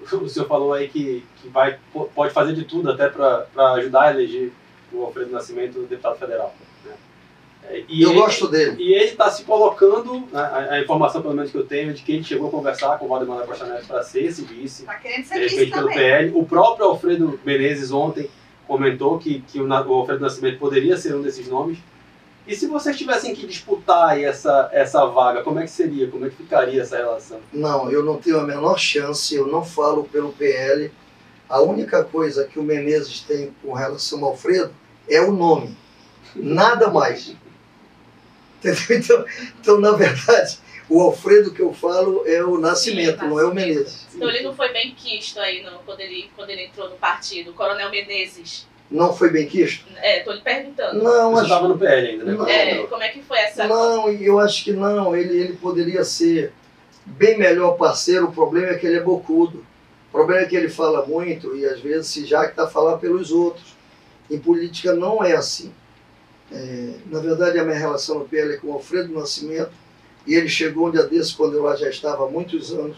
o 0.00 0.28
senhor 0.28 0.46
falou 0.46 0.72
aí 0.72 0.88
que, 0.88 1.26
que 1.38 1.48
vai, 1.48 1.76
pode 2.14 2.32
fazer 2.32 2.54
de 2.54 2.64
tudo 2.64 2.88
até 2.88 3.08
para 3.08 3.48
ajudar 3.74 4.02
a 4.02 4.10
eleger 4.12 4.52
o 4.92 5.02
Alfredo 5.02 5.32
Nascimento 5.32 5.80
deputado 5.80 6.18
federal. 6.18 6.54
E 7.88 8.02
eu 8.02 8.10
ele- 8.10 8.18
gosto 8.20 8.48
dele. 8.48 8.76
E 8.82 8.92
ele 8.94 9.04
está 9.04 9.30
se 9.30 9.44
colocando, 9.44 10.20
né, 10.32 10.40
a, 10.40 10.74
a 10.74 10.80
informação 10.80 11.22
pelo 11.22 11.34
menos 11.34 11.50
que 11.50 11.56
eu 11.56 11.64
tenho, 11.64 11.90
é 11.90 11.92
de 11.92 12.02
que 12.02 12.12
ele 12.12 12.24
chegou 12.24 12.48
a 12.48 12.50
conversar 12.50 12.98
com 12.98 13.06
o 13.06 13.08
Valdemar 13.08 13.38
da 13.38 13.46
Costa 13.46 13.64
Neto 13.66 13.86
para 13.86 14.02
ser 14.02 14.24
esse 14.24 14.42
vice, 14.42 14.84
Tá 14.84 14.94
querendo 14.96 15.22
de 15.22 15.28
ser 15.28 15.40
vice 15.40 15.54
repente 15.56 15.72
pelo 15.72 15.88
também. 15.88 15.98
PL. 15.98 16.32
O 16.34 16.44
próprio 16.44 16.86
Alfredo 16.86 17.40
Menezes 17.44 17.90
ontem 17.92 18.28
comentou 18.66 19.18
que, 19.18 19.40
que 19.40 19.60
o, 19.60 19.66
o 19.68 19.94
Alfredo 19.94 20.20
Nascimento 20.20 20.58
poderia 20.58 20.96
ser 20.96 21.14
um 21.14 21.22
desses 21.22 21.48
nomes. 21.48 21.78
E 22.46 22.56
se 22.56 22.66
vocês 22.66 22.98
tivessem 22.98 23.34
que 23.34 23.46
disputar 23.46 24.20
essa, 24.20 24.68
essa 24.72 25.06
vaga, 25.06 25.42
como 25.42 25.60
é 25.60 25.62
que 25.62 25.70
seria? 25.70 26.08
Como 26.08 26.26
é 26.26 26.28
que 26.28 26.36
ficaria 26.36 26.82
essa 26.82 26.96
relação? 26.96 27.38
Não, 27.52 27.88
eu 27.90 28.02
não 28.02 28.16
tenho 28.18 28.40
a 28.40 28.44
menor 28.44 28.78
chance, 28.78 29.32
eu 29.34 29.46
não 29.46 29.64
falo 29.64 30.04
pelo 30.04 30.32
PL. 30.32 30.90
A 31.48 31.60
única 31.60 32.02
coisa 32.02 32.44
que 32.44 32.58
o 32.58 32.62
Menezes 32.64 33.20
tem 33.20 33.54
com 33.62 33.72
relação 33.72 34.18
ao 34.24 34.30
Alfredo 34.30 34.72
é 35.08 35.20
o 35.20 35.30
nome. 35.30 35.76
Nada 36.34 36.90
mais. 36.90 37.36
Entendeu? 38.64 38.98
Então, 38.98 39.24
então, 39.60 39.80
na 39.80 39.92
verdade, 39.92 40.58
o 40.88 41.00
Alfredo 41.00 41.52
que 41.52 41.60
eu 41.60 41.72
falo 41.72 42.22
é 42.26 42.44
o 42.44 42.58
Nascimento, 42.58 43.20
Sim, 43.20 43.28
não 43.28 43.40
é 43.40 43.44
o 43.44 43.54
Menezes. 43.54 44.06
Então 44.14 44.28
ele 44.28 44.42
não 44.42 44.54
foi 44.54 44.72
bem 44.72 44.94
quisto 44.94 45.40
aí 45.40 45.62
no, 45.62 45.78
quando, 45.80 46.00
ele, 46.00 46.30
quando 46.36 46.50
ele 46.50 46.66
entrou 46.66 46.88
no 46.88 46.96
partido, 46.96 47.50
o 47.50 47.54
Coronel 47.54 47.90
Menezes. 47.90 48.66
Não 48.90 49.16
foi 49.16 49.30
bem 49.30 49.46
quisto? 49.46 49.86
É, 49.96 50.20
tô 50.20 50.32
lhe 50.32 50.42
perguntando. 50.42 51.02
Não, 51.02 51.30
Você 51.30 51.36
acho 51.36 51.44
estava 51.44 51.68
no 51.68 51.78
PL 51.78 52.08
ainda, 52.08 52.24
né? 52.24 52.32
Não. 52.32 52.46
É, 52.46 52.86
como 52.86 53.02
é 53.02 53.08
que 53.08 53.22
foi 53.22 53.38
essa. 53.38 53.66
Não, 53.66 54.10
eu 54.10 54.38
acho 54.38 54.62
que 54.62 54.72
não. 54.72 55.16
Ele, 55.16 55.40
ele 55.40 55.54
poderia 55.54 56.04
ser 56.04 56.52
bem 57.06 57.38
melhor 57.38 57.78
parceiro. 57.78 58.26
O 58.26 58.32
problema 58.32 58.68
é 58.68 58.74
que 58.74 58.86
ele 58.86 58.98
é 58.98 59.02
bocudo. 59.02 59.64
O 60.08 60.12
problema 60.12 60.42
é 60.42 60.46
que 60.46 60.54
ele 60.54 60.68
fala 60.68 61.06
muito 61.06 61.56
e 61.56 61.64
às 61.64 61.80
vezes 61.80 62.08
se 62.08 62.26
jacta 62.26 62.64
a 62.64 62.66
falar 62.66 62.98
pelos 62.98 63.32
outros. 63.32 63.74
Em 64.30 64.38
política 64.38 64.94
não 64.94 65.24
é 65.24 65.32
assim. 65.32 65.72
É, 66.52 66.94
na 67.06 67.20
verdade, 67.20 67.58
a 67.58 67.64
minha 67.64 67.78
relação 67.78 68.18
no 68.18 68.28
PL 68.28 68.54
é 68.54 68.56
com 68.58 68.68
o 68.68 68.72
Alfredo 68.72 69.12
Nascimento 69.12 69.72
e 70.26 70.34
ele 70.34 70.48
chegou 70.48 70.88
um 70.88 70.90
dia 70.90 71.04
desse, 71.04 71.34
quando 71.34 71.54
eu 71.54 71.62
lá 71.62 71.74
já 71.74 71.88
estava 71.88 72.26
há 72.26 72.30
muitos 72.30 72.72
anos, 72.72 72.96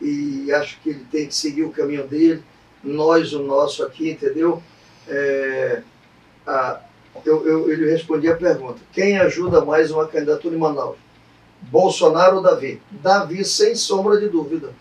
e 0.00 0.52
acho 0.52 0.80
que 0.80 0.90
ele 0.90 1.06
tem 1.10 1.26
que 1.26 1.34
seguir 1.34 1.62
o 1.62 1.70
caminho 1.70 2.06
dele, 2.06 2.42
nós 2.82 3.32
o 3.32 3.42
nosso 3.42 3.82
aqui, 3.82 4.10
entendeu? 4.10 4.62
É, 5.08 5.82
a, 6.46 6.80
eu, 7.24 7.46
eu, 7.46 7.72
ele 7.72 7.90
respondia 7.90 8.32
a 8.32 8.36
pergunta: 8.36 8.80
quem 8.92 9.18
ajuda 9.18 9.64
mais 9.64 9.90
uma 9.90 10.06
candidatura 10.06 10.54
em 10.54 10.58
Manaus? 10.58 10.96
Bolsonaro 11.62 12.36
ou 12.36 12.42
Davi? 12.42 12.80
Davi, 12.90 13.44
sem 13.44 13.74
sombra 13.74 14.18
de 14.20 14.28
dúvida. 14.28 14.72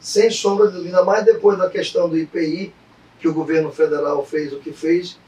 Sem 0.00 0.30
sombra 0.30 0.68
de 0.68 0.74
dúvida, 0.74 1.04
mais 1.04 1.24
depois 1.24 1.56
da 1.56 1.70
questão 1.70 2.08
do 2.08 2.18
IPI, 2.18 2.74
que 3.20 3.28
o 3.28 3.32
governo 3.32 3.70
federal 3.70 4.24
fez 4.24 4.52
o 4.52 4.58
que 4.58 4.72
fez, 4.72 5.18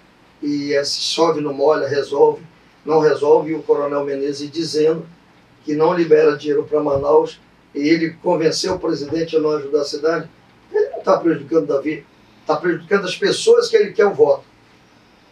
e 0.43 0.73
esse 0.73 1.01
chove 1.01 1.41
no 1.41 1.53
molha, 1.53 1.89
resolve, 1.89 2.43
não 2.85 3.01
resolve, 3.01 3.51
e 3.51 3.55
o 3.55 3.63
coronel 3.63 4.05
Menezes 4.05 4.51
dizendo 4.51 5.07
que 5.65 5.75
não 5.75 5.95
libera 5.95 6.37
dinheiro 6.37 6.65
para 6.65 6.83
Manaus, 6.83 7.41
e 7.75 7.89
ele 7.89 8.11
convenceu 8.23 8.75
o 8.75 8.79
presidente 8.79 9.37
a 9.37 9.41
não 9.41 9.51
ajudar 9.51 9.81
a 9.81 9.85
cidade, 9.85 10.31
ele 10.73 10.89
não 10.91 10.99
está 10.99 11.19
prejudicando 11.19 11.67
Davi, 11.67 12.07
está 12.41 12.57
prejudicando 12.57 13.05
as 13.05 13.17
pessoas 13.17 13.69
que 13.69 13.77
ele 13.77 13.93
quer 13.93 14.07
o 14.07 14.15
voto 14.15 14.45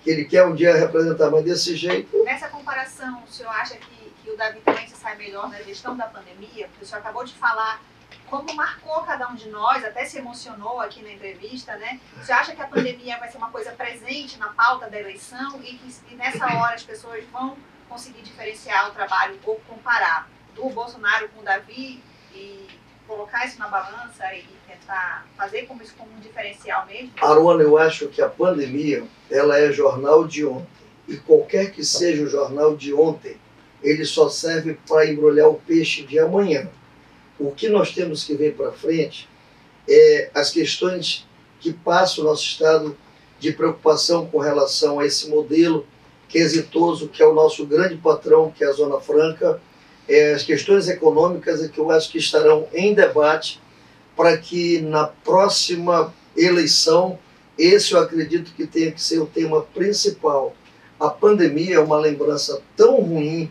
que 0.04 0.10
ele 0.10 0.26
quer 0.26 0.44
um 0.44 0.54
dia 0.54 0.76
representar, 0.76 1.30
mas 1.30 1.42
desse 1.42 1.74
jeito, 1.74 2.22
Nessa 2.24 2.48
comparação, 2.48 3.22
o 3.26 3.32
senhor 3.32 3.48
acha 3.50 3.76
que, 3.76 4.12
que 4.22 4.30
o 4.30 4.36
Davi 4.36 4.60
também 4.60 4.86
se 4.86 4.94
sai 4.94 5.16
melhor 5.16 5.48
na 5.48 5.62
gestão 5.62 5.96
da 5.96 6.06
pandemia? 6.06 6.68
Porque 6.68 6.84
o 6.84 6.86
senhor 6.86 7.00
acabou 7.00 7.24
de 7.24 7.32
falar 7.32 7.82
como 8.30 8.54
marcou 8.54 9.02
cada 9.02 9.28
um 9.28 9.34
de 9.34 9.48
nós, 9.48 9.84
até 9.84 10.04
se 10.04 10.18
emocionou 10.18 10.80
aqui 10.80 11.02
na 11.02 11.12
entrevista, 11.12 11.76
né? 11.76 12.00
Senhor 12.22 12.38
acha 12.38 12.54
que 12.54 12.62
a 12.62 12.66
pandemia 12.66 13.18
vai 13.18 13.28
ser 13.30 13.38
uma 13.38 13.50
coisa 13.50 13.72
presente 13.72 14.38
na 14.38 14.48
pauta 14.48 14.88
da 14.88 14.98
eleição 14.98 15.60
e 15.62 15.74
que 15.74 15.94
e 16.10 16.14
nessa 16.14 16.44
hora 16.46 16.74
as 16.74 16.82
pessoas 16.82 17.24
vão 17.32 17.56
conseguir 17.88 18.22
diferenciar 18.22 18.88
o 18.90 18.92
trabalho 18.92 19.38
ou 19.44 19.60
comparar 19.68 20.28
do 20.54 20.68
Bolsonaro 20.70 21.28
com 21.28 21.40
o 21.40 21.44
Davi 21.44 22.02
e 22.32 22.68
colocar 23.06 23.44
isso 23.46 23.58
na 23.58 23.68
balança 23.68 24.34
e 24.34 24.46
tentar 24.66 25.26
fazer 25.36 25.62
como 25.66 25.82
isso 25.82 25.94
como 25.96 26.12
um 26.12 26.20
diferencial 26.20 26.86
mesmo? 26.86 27.12
Aruana, 27.20 27.62
eu 27.62 27.76
acho 27.76 28.08
que 28.08 28.22
a 28.22 28.28
pandemia, 28.28 29.04
ela 29.30 29.58
é 29.58 29.70
jornal 29.70 30.26
de 30.26 30.44
ontem. 30.44 30.84
E 31.06 31.16
qualquer 31.18 31.70
que 31.70 31.84
seja 31.84 32.22
o 32.22 32.28
jornal 32.28 32.74
de 32.76 32.94
ontem, 32.94 33.36
ele 33.82 34.04
só 34.04 34.28
serve 34.28 34.78
para 34.88 35.06
embrulhar 35.06 35.48
o 35.48 35.60
peixe 35.60 36.02
de 36.02 36.18
amanhã. 36.18 36.68
O 37.38 37.50
que 37.50 37.68
nós 37.68 37.92
temos 37.92 38.24
que 38.24 38.34
ver 38.34 38.54
para 38.54 38.72
frente 38.72 39.28
é 39.88 40.30
as 40.34 40.50
questões 40.50 41.26
que 41.60 41.72
passa 41.72 42.20
o 42.20 42.24
nosso 42.24 42.44
estado 42.44 42.96
de 43.38 43.52
preocupação 43.52 44.26
com 44.26 44.38
relação 44.38 45.00
a 45.00 45.06
esse 45.06 45.28
modelo 45.28 45.86
que 46.28 46.38
é 46.38 46.40
exitoso, 46.40 47.08
que 47.08 47.22
é 47.22 47.26
o 47.26 47.34
nosso 47.34 47.66
grande 47.66 47.96
patrão, 47.96 48.50
que 48.50 48.64
é 48.64 48.68
a 48.68 48.72
Zona 48.72 49.00
Franca, 49.00 49.60
é, 50.08 50.34
as 50.34 50.42
questões 50.42 50.88
econômicas 50.88 51.62
é 51.62 51.68
que 51.68 51.78
eu 51.78 51.90
acho 51.90 52.10
que 52.10 52.18
estarão 52.18 52.68
em 52.72 52.94
debate 52.94 53.60
para 54.16 54.36
que 54.36 54.80
na 54.80 55.06
próxima 55.06 56.12
eleição, 56.36 57.18
esse 57.58 57.92
eu 57.92 58.00
acredito 58.00 58.52
que 58.54 58.66
tenha 58.66 58.92
que 58.92 59.02
ser 59.02 59.18
o 59.20 59.26
tema 59.26 59.62
principal. 59.62 60.54
A 61.00 61.08
pandemia 61.08 61.76
é 61.76 61.80
uma 61.80 61.98
lembrança 61.98 62.60
tão 62.76 63.00
ruim 63.00 63.50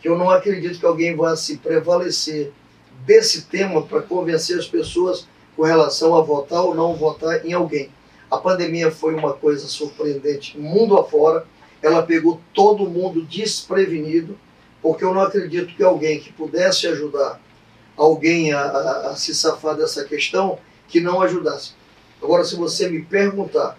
que 0.00 0.08
eu 0.08 0.16
não 0.16 0.30
acredito 0.30 0.78
que 0.78 0.86
alguém 0.86 1.14
vá 1.14 1.36
se 1.36 1.58
prevalecer 1.58 2.52
desse 3.04 3.42
tema 3.42 3.82
para 3.82 4.02
convencer 4.02 4.58
as 4.58 4.66
pessoas 4.66 5.26
com 5.56 5.62
relação 5.62 6.14
a 6.16 6.22
votar 6.22 6.62
ou 6.62 6.74
não 6.74 6.94
votar 6.94 7.44
em 7.44 7.52
alguém. 7.52 7.90
A 8.30 8.38
pandemia 8.38 8.90
foi 8.90 9.14
uma 9.14 9.32
coisa 9.32 9.66
surpreendente 9.66 10.58
mundo 10.58 10.96
afora, 10.96 11.44
ela 11.82 12.02
pegou 12.02 12.40
todo 12.54 12.88
mundo 12.88 13.22
desprevenido, 13.22 14.38
porque 14.80 15.04
eu 15.04 15.12
não 15.12 15.22
acredito 15.22 15.74
que 15.74 15.82
alguém 15.82 16.20
que 16.20 16.32
pudesse 16.32 16.86
ajudar 16.86 17.40
alguém 17.96 18.52
a, 18.52 18.60
a, 18.60 19.10
a 19.10 19.16
se 19.16 19.34
safar 19.34 19.76
dessa 19.76 20.04
questão, 20.04 20.58
que 20.88 21.00
não 21.00 21.20
ajudasse. 21.20 21.72
Agora, 22.22 22.44
se 22.44 22.56
você 22.56 22.88
me 22.88 23.02
perguntar 23.02 23.78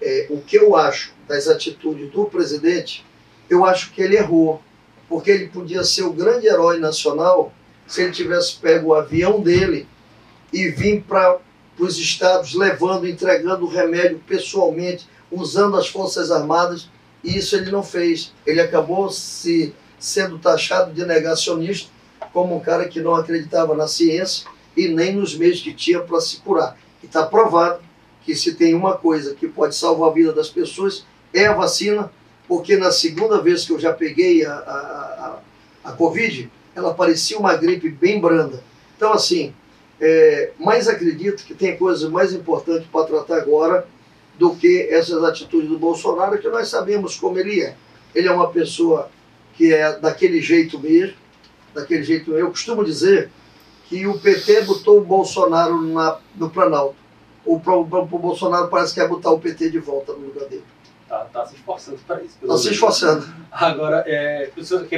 é, 0.00 0.26
o 0.30 0.40
que 0.40 0.56
eu 0.56 0.74
acho 0.74 1.12
das 1.28 1.46
atitudes 1.46 2.10
do 2.10 2.24
presidente, 2.24 3.04
eu 3.48 3.64
acho 3.64 3.92
que 3.92 4.00
ele 4.00 4.16
errou, 4.16 4.62
porque 5.08 5.30
ele 5.30 5.48
podia 5.48 5.84
ser 5.84 6.02
o 6.02 6.12
grande 6.12 6.46
herói 6.46 6.78
nacional 6.78 7.52
se 7.90 8.02
ele 8.02 8.12
tivesse 8.12 8.54
pego 8.54 8.90
o 8.90 8.94
avião 8.94 9.40
dele 9.40 9.84
e 10.52 10.68
vir 10.68 11.02
para 11.02 11.38
os 11.76 11.98
estados 11.98 12.54
levando, 12.54 13.06
entregando 13.06 13.64
o 13.64 13.68
remédio 13.68 14.22
pessoalmente, 14.28 15.08
usando 15.28 15.76
as 15.76 15.88
Forças 15.88 16.30
Armadas, 16.30 16.88
e 17.24 17.36
isso 17.36 17.56
ele 17.56 17.72
não 17.72 17.82
fez. 17.82 18.32
Ele 18.46 18.60
acabou 18.60 19.10
se 19.10 19.74
sendo 19.98 20.38
taxado 20.38 20.92
de 20.92 21.04
negacionista, 21.04 21.90
como 22.32 22.56
um 22.56 22.60
cara 22.60 22.88
que 22.88 23.00
não 23.00 23.16
acreditava 23.16 23.74
na 23.74 23.88
ciência 23.88 24.46
e 24.76 24.86
nem 24.86 25.16
nos 25.16 25.36
meios 25.36 25.60
que 25.60 25.74
tinha 25.74 25.98
para 25.98 26.20
se 26.20 26.36
curar. 26.36 26.78
E 27.02 27.06
está 27.06 27.26
provado 27.26 27.80
que 28.24 28.36
se 28.36 28.54
tem 28.54 28.72
uma 28.72 28.96
coisa 28.96 29.34
que 29.34 29.48
pode 29.48 29.74
salvar 29.74 30.10
a 30.10 30.14
vida 30.14 30.32
das 30.32 30.48
pessoas 30.48 31.04
é 31.34 31.46
a 31.46 31.54
vacina, 31.54 32.08
porque 32.46 32.76
na 32.76 32.92
segunda 32.92 33.40
vez 33.40 33.64
que 33.64 33.72
eu 33.72 33.80
já 33.80 33.92
peguei 33.92 34.44
a, 34.44 34.52
a, 34.52 35.40
a, 35.84 35.90
a 35.90 35.92
Covid, 35.92 36.48
ela 36.74 36.94
parecia 36.94 37.38
uma 37.38 37.54
gripe 37.56 37.88
bem 37.88 38.20
branda. 38.20 38.62
Então, 38.96 39.12
assim, 39.12 39.52
é, 40.00 40.52
mas 40.58 40.88
acredito 40.88 41.44
que 41.44 41.54
tem 41.54 41.76
coisas 41.76 42.08
mais 42.10 42.32
importantes 42.32 42.86
para 42.90 43.06
tratar 43.06 43.36
agora 43.36 43.86
do 44.38 44.54
que 44.56 44.88
essas 44.90 45.22
atitudes 45.22 45.68
do 45.68 45.78
Bolsonaro, 45.78 46.38
que 46.38 46.48
nós 46.48 46.68
sabemos 46.68 47.16
como 47.16 47.38
ele 47.38 47.60
é. 47.60 47.76
Ele 48.14 48.26
é 48.26 48.32
uma 48.32 48.50
pessoa 48.50 49.10
que 49.54 49.72
é 49.72 49.98
daquele 49.98 50.40
jeito 50.40 50.78
mesmo, 50.78 51.14
daquele 51.74 52.02
jeito. 52.02 52.32
Eu 52.32 52.48
costumo 52.48 52.82
dizer 52.82 53.30
que 53.84 54.06
o 54.06 54.18
PT 54.18 54.62
botou 54.62 54.98
o 54.98 55.04
Bolsonaro 55.04 55.82
na, 55.82 56.18
no 56.34 56.48
Planalto. 56.48 56.96
O, 57.44 57.56
o, 57.56 57.80
o 57.80 58.18
Bolsonaro 58.18 58.68
parece 58.68 58.94
que 58.94 59.00
quer 59.00 59.08
botar 59.08 59.30
o 59.30 59.38
PT 59.38 59.70
de 59.70 59.78
volta 59.78 60.12
no 60.12 60.26
lugar 60.26 60.48
dele. 60.48 60.64
Tá, 61.10 61.24
tá 61.24 61.44
se 61.44 61.56
esforçando 61.56 61.98
para 62.06 62.22
isso. 62.22 62.38
pelo 62.38 62.54
Está 62.54 62.68
se 62.68 62.72
esforçando. 62.72 63.26
Agora, 63.50 64.04
é, 64.06 64.48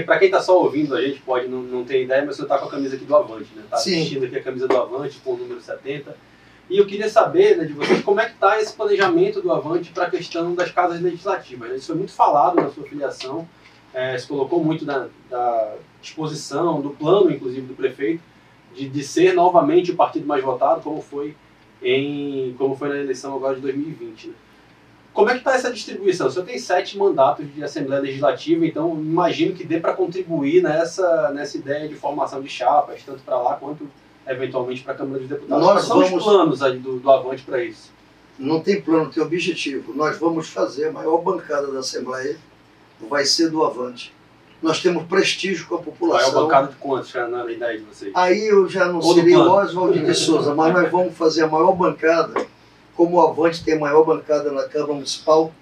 para 0.05 0.19
quem 0.19 0.29
está 0.29 0.43
só 0.43 0.61
ouvindo, 0.61 0.95
a 0.95 1.01
gente 1.01 1.21
pode 1.21 1.49
não, 1.49 1.63
não 1.63 1.85
ter 1.87 2.05
ideia, 2.05 2.23
mas 2.23 2.37
você 2.37 2.43
está 2.43 2.59
com 2.59 2.67
a 2.67 2.71
camisa 2.71 2.97
aqui 2.97 3.07
do 3.07 3.17
Avante, 3.17 3.49
né? 3.57 3.63
Está 3.65 3.77
assistindo 3.77 4.27
aqui 4.27 4.37
a 4.37 4.43
camisa 4.43 4.69
do 4.69 4.77
Avante 4.77 5.19
com 5.25 5.33
o 5.33 5.37
número 5.39 5.59
70. 5.63 6.15
E 6.69 6.77
eu 6.77 6.85
queria 6.85 7.09
saber 7.09 7.57
né, 7.57 7.65
de 7.65 7.73
vocês 7.73 8.03
como 8.03 8.21
é 8.21 8.27
que 8.27 8.33
está 8.33 8.61
esse 8.61 8.75
planejamento 8.75 9.41
do 9.41 9.51
Avante 9.51 9.91
para 9.91 10.05
a 10.05 10.11
questão 10.11 10.55
das 10.55 10.71
casas 10.71 11.01
legislativas. 11.01 11.71
né? 11.71 11.77
Isso 11.77 11.87
foi 11.87 11.97
muito 11.97 12.13
falado 12.13 12.57
na 12.57 12.69
sua 12.69 12.85
filiação, 12.85 13.49
é, 13.95 14.19
se 14.19 14.29
colocou 14.29 14.63
muito 14.63 14.85
na, 14.85 15.09
da 15.31 15.77
disposição, 16.03 16.83
do 16.83 16.91
plano, 16.91 17.31
inclusive, 17.31 17.67
do 17.67 17.75
prefeito, 17.75 18.23
de, 18.75 18.87
de 18.87 19.03
ser 19.03 19.33
novamente 19.33 19.91
o 19.91 19.97
partido 19.97 20.27
mais 20.27 20.45
votado, 20.45 20.83
como 20.83 21.01
foi, 21.01 21.35
em, 21.83 22.55
como 22.59 22.77
foi 22.77 22.91
na 22.91 22.99
eleição 22.99 23.35
agora 23.35 23.55
de 23.55 23.63
2020. 23.63 24.29
Né? 24.29 24.35
Como 25.13 25.29
é 25.29 25.33
que 25.35 25.39
está 25.41 25.55
essa 25.55 25.71
distribuição? 25.71 26.27
O 26.27 26.31
senhor 26.31 26.45
tem 26.47 26.59
sete 26.59 26.97
mandatos 26.97 27.47
de 27.55 27.63
Assembleia 27.63 28.01
Legislativa, 28.01 28.65
então 28.67 28.95
imagino 28.95 29.55
que 29.55 29.65
dê 29.65 29.79
para 29.79 29.93
contribuir 29.93 30.63
nessa, 30.63 31.31
nessa 31.33 31.57
ideia 31.59 31.87
de 31.89 31.95
formação 31.95 32.41
de 32.41 32.49
chapas, 32.49 33.03
tanto 33.05 33.21
para 33.23 33.37
lá 33.39 33.57
quanto 33.57 33.87
eventualmente 34.27 34.83
para 34.83 34.95
a 34.95 34.97
Câmara 34.97 35.19
dos 35.19 35.29
Deputados. 35.29 35.65
Nós 35.65 35.75
Quais 35.75 35.87
são 35.87 36.01
vamos- 36.01 36.13
os 36.19 36.25
planos 36.25 36.63
aí 36.63 36.79
do, 36.79 36.99
do 36.99 37.11
Avante 37.11 37.43
para 37.43 37.63
isso? 37.63 37.91
Não 38.39 38.61
tem 38.61 38.81
plano, 38.81 39.11
tem 39.11 39.23
objetivo. 39.23 39.93
Nós 39.95 40.19
vamos 40.19 40.49
fazer 40.49 40.89
a 40.89 40.93
maior 40.93 41.19
bancada 41.19 41.67
da 41.71 41.81
Assembleia, 41.81 42.37
vai 43.09 43.25
ser 43.25 43.51
do 43.51 43.63
Avante. 43.65 44.15
Nós 44.63 44.81
temos 44.81 45.05
prestígio 45.05 45.67
com 45.67 45.75
a 45.75 45.81
é 45.81 45.83
população. 45.83 46.43
bancada 46.45 46.69
de 46.69 46.77
quantos, 46.77 47.13
na 47.13 47.51
ideia 47.51 47.79
de 47.79 47.85
vocês? 47.85 48.13
Aí 48.15 48.47
eu 48.47 48.69
já 48.69 48.87
não 48.87 49.01
Ou 49.01 49.15
seria 49.15 49.39
Oswald 49.41 49.99
de 49.99 50.15
Souza, 50.15 50.55
mas 50.55 50.73
nós 50.73 50.91
vamos 50.91 51.17
fazer 51.17 51.43
a 51.43 51.49
maior 51.49 51.73
bancada, 51.73 52.47
como 52.97 53.17
o 53.17 53.21
Avante 53.21 53.65
tem 53.65 53.75
a 53.75 53.79
maior 53.79 54.05
bancada 54.05 54.51
na 54.51 54.65
Câmara 54.65 54.95
Municipal, 54.95 55.53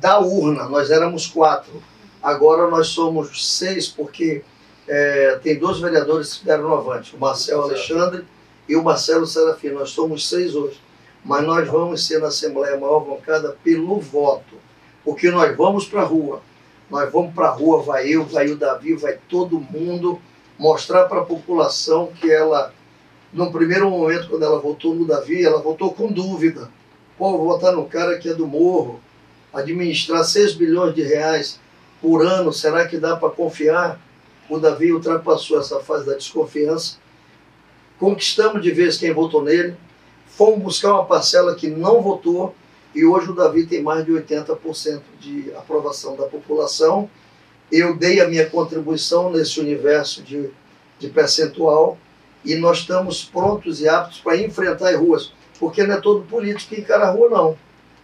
da 0.00 0.18
urna. 0.18 0.64
Nós 0.68 0.90
éramos 0.90 1.26
quatro. 1.26 1.82
Agora 2.22 2.68
nós 2.68 2.88
somos 2.88 3.56
seis, 3.56 3.88
porque 3.88 4.42
é, 4.88 5.38
tem 5.42 5.58
dois 5.58 5.78
vereadores 5.78 6.34
que 6.34 6.44
deram 6.44 6.68
no 6.68 6.74
Avante, 6.74 7.14
o 7.14 7.18
Marcelo. 7.18 7.62
Alexandre 7.62 8.24
e 8.68 8.76
o 8.76 8.82
Marcelo 8.82 9.26
Serafim. 9.26 9.70
Nós 9.70 9.90
somos 9.90 10.28
seis 10.28 10.54
hoje. 10.54 10.80
Mas 11.24 11.44
nós 11.44 11.68
vamos 11.68 12.06
ser 12.06 12.18
na 12.18 12.28
Assembleia 12.28 12.78
maior 12.78 13.00
bancada 13.00 13.56
pelo 13.62 14.00
voto. 14.00 14.56
Porque 15.04 15.30
nós 15.30 15.54
vamos 15.56 15.86
para 15.86 16.02
a 16.02 16.04
rua. 16.04 16.40
Nós 16.90 17.10
vamos 17.12 17.32
para 17.34 17.46
a 17.46 17.50
rua, 17.50 17.82
vai 17.82 18.08
eu, 18.08 18.24
vai 18.24 18.48
o 18.48 18.56
Davi, 18.56 18.94
vai 18.94 19.16
todo 19.28 19.60
mundo 19.60 20.20
mostrar 20.58 21.04
para 21.04 21.20
a 21.20 21.24
população 21.24 22.08
que 22.20 22.30
ela, 22.30 22.74
no 23.32 23.52
primeiro 23.52 23.88
momento, 23.90 24.28
quando 24.28 24.44
ela 24.44 24.58
votou 24.58 24.94
no 24.94 25.06
Davi, 25.06 25.44
ela 25.44 25.60
votou 25.60 25.92
com 25.92 26.10
dúvida. 26.10 26.70
Pô, 27.16 27.36
vou 27.36 27.46
votar 27.46 27.72
no 27.72 27.84
cara 27.84 28.18
que 28.18 28.28
é 28.28 28.34
do 28.34 28.46
morro, 28.46 29.00
administrar 29.52 30.24
6 30.24 30.54
bilhões 30.54 30.94
de 30.94 31.02
reais 31.02 31.60
por 32.00 32.24
ano, 32.24 32.52
será 32.52 32.88
que 32.88 32.96
dá 32.96 33.16
para 33.16 33.30
confiar? 33.30 34.00
O 34.48 34.58
Davi 34.58 34.92
ultrapassou 34.92 35.60
essa 35.60 35.80
fase 35.80 36.06
da 36.06 36.14
desconfiança. 36.14 36.96
Conquistamos 37.98 38.62
de 38.62 38.70
vez 38.72 38.96
quem 38.96 39.12
votou 39.12 39.44
nele. 39.44 39.76
Fomos 40.26 40.62
buscar 40.62 40.94
uma 40.94 41.04
parcela 41.04 41.54
que 41.54 41.68
não 41.68 42.00
votou 42.00 42.54
e 42.94 43.04
hoje 43.04 43.30
o 43.30 43.34
Davi 43.34 43.66
tem 43.66 43.82
mais 43.82 44.04
de 44.04 44.10
80% 44.10 45.00
de 45.20 45.52
aprovação 45.54 46.16
da 46.16 46.24
população. 46.24 47.08
Eu 47.70 47.96
dei 47.96 48.20
a 48.20 48.28
minha 48.28 48.48
contribuição 48.48 49.30
nesse 49.30 49.60
universo 49.60 50.22
de, 50.22 50.50
de 50.98 51.08
percentual 51.08 51.96
e 52.44 52.54
nós 52.54 52.78
estamos 52.78 53.24
prontos 53.24 53.80
e 53.80 53.88
aptos 53.88 54.18
para 54.18 54.36
enfrentar 54.36 54.90
as 54.90 54.96
ruas, 54.96 55.32
porque 55.58 55.82
não 55.82 55.94
é 55.94 56.00
todo 56.00 56.22
político 56.22 56.74
que 56.74 56.80
encara 56.80 57.08
a 57.08 57.10
rua, 57.10 57.28
não. 57.28 57.56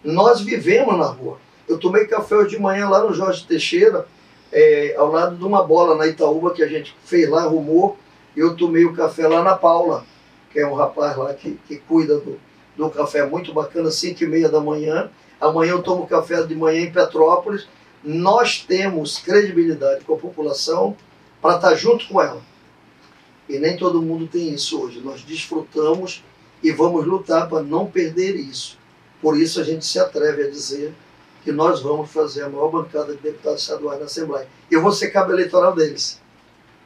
Nós 0.04 0.40
vivemos 0.40 0.96
na 0.98 1.06
rua. 1.06 1.38
Eu 1.68 1.78
tomei 1.78 2.06
café 2.06 2.36
hoje 2.36 2.50
de 2.50 2.62
manhã 2.62 2.88
lá 2.88 3.02
no 3.02 3.12
Jorge 3.12 3.44
Teixeira, 3.44 4.06
é, 4.52 4.94
ao 4.96 5.10
lado 5.10 5.36
de 5.36 5.44
uma 5.44 5.64
bola 5.64 5.96
na 5.96 6.06
Itaúba 6.06 6.52
que 6.52 6.62
a 6.62 6.68
gente 6.68 6.94
fez 7.04 7.28
lá, 7.28 7.42
arrumou. 7.42 7.98
Eu 8.36 8.54
tomei 8.54 8.84
o 8.84 8.94
café 8.94 9.26
lá 9.26 9.42
na 9.42 9.56
Paula, 9.56 10.04
que 10.52 10.60
é 10.60 10.66
um 10.66 10.74
rapaz 10.74 11.16
lá 11.16 11.34
que, 11.34 11.58
que 11.66 11.76
cuida 11.76 12.18
do, 12.18 12.38
do 12.76 12.90
café 12.90 13.26
muito 13.26 13.52
bacana, 13.52 13.90
5 13.90 14.22
e 14.22 14.26
meia 14.26 14.48
da 14.48 14.60
manhã. 14.60 15.10
Amanhã 15.40 15.72
eu 15.72 15.82
tomo 15.82 16.06
café 16.06 16.42
de 16.42 16.54
manhã 16.54 16.82
em 16.82 16.92
Petrópolis. 16.92 17.66
Nós 18.04 18.60
temos 18.60 19.18
credibilidade 19.18 20.04
com 20.04 20.14
a 20.14 20.18
população 20.18 20.96
para 21.42 21.56
estar 21.56 21.74
junto 21.74 22.06
com 22.06 22.20
ela. 22.20 22.40
E 23.48 23.58
nem 23.58 23.76
todo 23.76 24.02
mundo 24.02 24.26
tem 24.26 24.52
isso 24.52 24.80
hoje. 24.80 25.00
Nós 25.00 25.22
desfrutamos 25.22 26.24
e 26.62 26.72
vamos 26.72 27.06
lutar 27.06 27.48
para 27.48 27.62
não 27.62 27.86
perder 27.86 28.34
isso. 28.36 28.78
Por 29.20 29.38
isso 29.38 29.60
a 29.60 29.64
gente 29.64 29.84
se 29.84 29.98
atreve 29.98 30.44
a 30.44 30.50
dizer 30.50 30.92
que 31.44 31.52
nós 31.52 31.80
vamos 31.80 32.10
fazer 32.10 32.42
a 32.42 32.48
maior 32.48 32.68
bancada 32.70 33.14
de 33.14 33.22
deputados 33.22 33.62
estaduais 33.62 34.00
na 34.00 34.06
Assembleia. 34.06 34.48
Eu 34.70 34.82
vou 34.82 34.90
ser 34.90 35.10
cabo 35.10 35.32
eleitoral 35.32 35.74
deles, 35.74 36.20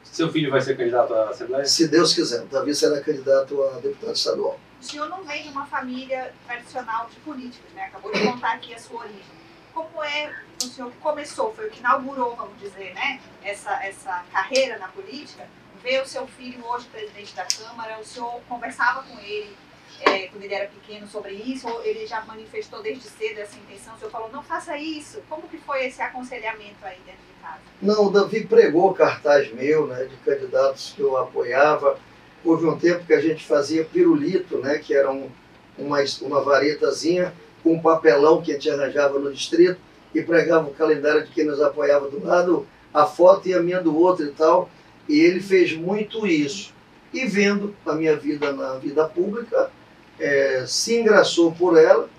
Seu 0.03 0.31
filho 0.31 0.51
vai 0.51 0.61
ser 0.61 0.77
candidato 0.77 1.13
à 1.13 1.29
Assembleia? 1.29 1.65
se 1.65 1.87
Deus 1.87 2.13
quiser. 2.13 2.41
Davi 2.45 2.75
será 2.75 3.01
candidato 3.01 3.63
a 3.63 3.79
deputado 3.79 4.13
estadual. 4.13 4.59
O 4.79 4.83
senhor 4.83 5.09
não 5.09 5.23
vem 5.23 5.43
de 5.43 5.49
uma 5.49 5.65
família 5.65 6.33
tradicional 6.45 7.07
de 7.09 7.15
políticos, 7.21 7.71
né? 7.73 7.85
Acabou 7.85 8.11
de 8.11 8.19
contar 8.21 8.53
aqui 8.53 8.73
a 8.73 8.79
sua 8.79 9.01
origem. 9.01 9.41
Como 9.73 10.03
é 10.03 10.31
o 10.61 10.67
senhor 10.67 10.91
que 10.91 10.97
começou, 10.97 11.53
foi 11.53 11.67
o 11.67 11.71
que 11.71 11.79
inaugurou, 11.79 12.35
vamos 12.35 12.59
dizer, 12.59 12.93
né? 12.93 13.19
Essa, 13.43 13.71
essa 13.83 14.23
carreira 14.31 14.77
na 14.79 14.89
política. 14.89 15.47
Ver 15.83 16.01
o 16.01 16.07
seu 16.07 16.27
filho 16.27 16.63
hoje 16.65 16.87
presidente 16.87 17.35
da 17.35 17.45
Câmara, 17.45 17.99
o 17.99 18.05
senhor 18.05 18.39
conversava 18.47 19.03
com 19.03 19.19
ele 19.19 19.55
é, 20.01 20.27
quando 20.27 20.43
ele 20.43 20.53
era 20.53 20.67
pequeno 20.67 21.07
sobre 21.07 21.33
isso, 21.33 21.67
ou 21.67 21.83
ele 21.83 22.05
já 22.05 22.21
manifestou 22.25 22.81
desde 22.81 23.03
cedo 23.03 23.39
essa 23.39 23.57
intenção? 23.57 23.95
O 23.95 23.97
senhor 23.97 24.11
falou, 24.11 24.29
não 24.31 24.43
faça 24.43 24.77
isso. 24.77 25.21
Como 25.29 25.47
que 25.47 25.57
foi 25.57 25.85
esse 25.85 26.01
aconselhamento 26.01 26.77
aí 26.83 26.97
dentro 27.05 27.21
de 27.21 27.41
casa? 27.41 27.59
Não, 27.81 28.05
o 28.05 28.09
Davi 28.11 28.45
pregou 28.45 28.93
cartaz 28.93 29.51
meu, 29.51 29.87
né, 29.87 30.05
de 30.05 30.15
candidatos 30.17 30.93
que 30.95 31.01
eu 31.01 31.17
apoiava. 31.17 31.97
Houve 32.43 32.65
um 32.65 32.77
tempo 32.77 33.05
que 33.05 33.13
a 33.13 33.21
gente 33.21 33.45
fazia 33.45 33.83
pirulito, 33.83 34.57
né, 34.57 34.79
que 34.79 34.93
era 34.95 35.11
um, 35.11 35.29
uma, 35.77 35.97
uma 36.21 36.41
varetazinha 36.43 37.33
com 37.63 37.73
um 37.73 37.81
papelão 37.81 38.41
que 38.41 38.51
a 38.51 38.53
gente 38.55 38.69
arranjava 38.69 39.19
no 39.19 39.31
distrito 39.31 39.79
e 40.13 40.21
pregava 40.21 40.67
o 40.67 40.73
calendário 40.73 41.25
de 41.25 41.31
quem 41.31 41.45
nos 41.45 41.61
apoiava 41.61 42.09
do 42.09 42.23
lado, 42.23 42.67
a 42.93 43.05
foto 43.05 43.47
e 43.47 43.53
a 43.53 43.61
minha 43.61 43.81
do 43.81 43.95
outro 43.97 44.25
e 44.25 44.31
tal. 44.31 44.69
E 45.11 45.19
ele 45.19 45.41
fez 45.41 45.75
muito 45.75 46.25
isso. 46.25 46.73
E 47.13 47.25
vendo 47.25 47.75
a 47.85 47.93
minha 47.93 48.15
vida 48.15 48.53
na 48.53 48.75
vida 48.75 49.05
pública, 49.05 49.69
eh, 50.17 50.63
se 50.65 50.99
engraçou 50.99 51.51
por 51.51 51.77
ela 51.77 52.09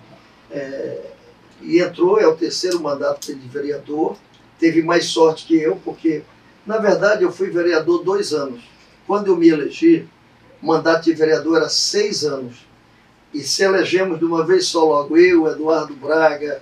eh, 0.51 1.01
e 1.61 1.79
entrou, 1.79 2.19
é 2.19 2.27
o 2.27 2.35
terceiro 2.35 2.79
mandato 2.79 3.33
de 3.33 3.47
vereador 3.47 4.15
teve 4.59 4.81
mais 4.81 5.07
sorte 5.07 5.45
que 5.45 5.55
eu, 5.55 5.75
porque, 5.83 6.23
na 6.65 6.77
verdade, 6.77 7.23
eu 7.23 7.31
fui 7.33 7.49
vereador 7.49 8.03
dois 8.03 8.31
anos. 8.31 8.63
Quando 9.05 9.27
eu 9.27 9.35
me 9.35 9.49
elegi, 9.49 10.07
o 10.61 10.67
mandato 10.67 11.03
de 11.03 11.13
vereador 11.13 11.57
era 11.57 11.67
seis 11.67 12.23
anos. 12.23 12.65
E 13.33 13.41
se 13.41 13.63
elegemos 13.63 14.19
de 14.19 14.25
uma 14.25 14.45
vez 14.45 14.67
só 14.67 14.85
logo 14.85 15.17
eu, 15.17 15.47
Eduardo 15.47 15.93
Braga, 15.95 16.61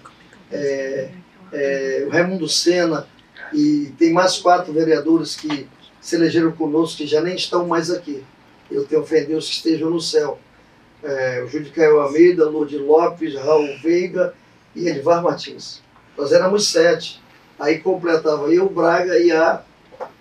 é, 0.52 1.10
é, 1.54 2.06
o 2.08 2.10
Raimundo 2.10 2.48
Sena, 2.48 3.06
e 3.54 3.94
tem 4.00 4.12
mais 4.14 4.38
quatro 4.38 4.74
vereadores 4.74 5.36
que 5.36 5.68
se 6.02 6.16
elegeram 6.16 6.52
conosco, 6.52 6.98
que 6.98 7.08
já 7.08 7.22
nem 7.22 7.36
estão 7.36 7.68
mais 7.68 7.90
aqui. 7.92 8.24
Eu 8.70 8.86
tenho 8.86 9.06
fé 9.06 9.22
em 9.24 9.28
Deus 9.28 9.48
que 9.48 9.56
estejam 9.56 9.90
no 9.90 10.02
céu. 10.02 10.40
É, 11.04 11.44
o 11.44 11.48
Judicael 11.48 12.02
Almeida, 12.02 12.50
Lourdes 12.50 12.80
Lopes, 12.80 13.36
Raul 13.36 13.78
Veiga 13.82 14.34
e 14.76 14.88
Edvar 14.88 15.22
Martins. 15.22 15.82
Nós 16.18 16.32
éramos 16.32 16.68
sete. 16.68 17.22
Aí 17.60 17.80
completava 17.80 18.52
eu, 18.52 18.68
Braga 18.70 19.20
e 19.20 19.32
a. 19.32 19.64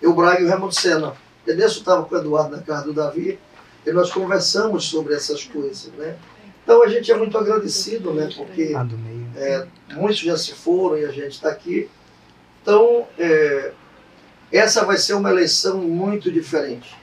Eu, 0.01 0.11
o 0.11 0.13
Braga 0.13 0.41
e 0.41 0.45
o 0.45 0.49
Raimundo 0.49 0.73
Senna. 0.73 1.15
E 1.45 1.51
eu 1.51 1.67
estava 1.67 2.05
com 2.05 2.15
o 2.15 2.17
Eduardo 2.17 2.55
na 2.55 2.61
casa 2.61 2.85
do 2.85 2.93
Davi 2.93 3.39
e 3.85 3.91
nós 3.91 4.11
conversamos 4.11 4.85
sobre 4.85 5.15
essas 5.15 5.43
coisas, 5.43 5.91
né? 5.97 6.15
Então 6.63 6.83
a 6.83 6.87
gente 6.87 7.11
é 7.11 7.17
muito 7.17 7.35
agradecido, 7.37 8.13
né? 8.13 8.29
Porque 8.35 8.73
A 8.75 8.83
do 8.83 8.97
meio. 8.97 9.27
é, 9.35 9.67
muitos 9.93 10.19
já 10.19 10.37
se 10.37 10.53
foram 10.53 10.97
e 10.97 11.05
a 11.05 11.11
gente 11.11 11.31
está 11.31 11.49
aqui. 11.49 11.89
Então, 12.61 13.07
é, 13.17 13.71
essa 14.51 14.85
vai 14.85 14.97
ser 14.97 15.13
uma 15.13 15.29
eleição 15.29 15.77
muito 15.77 16.31
diferente. 16.31 16.95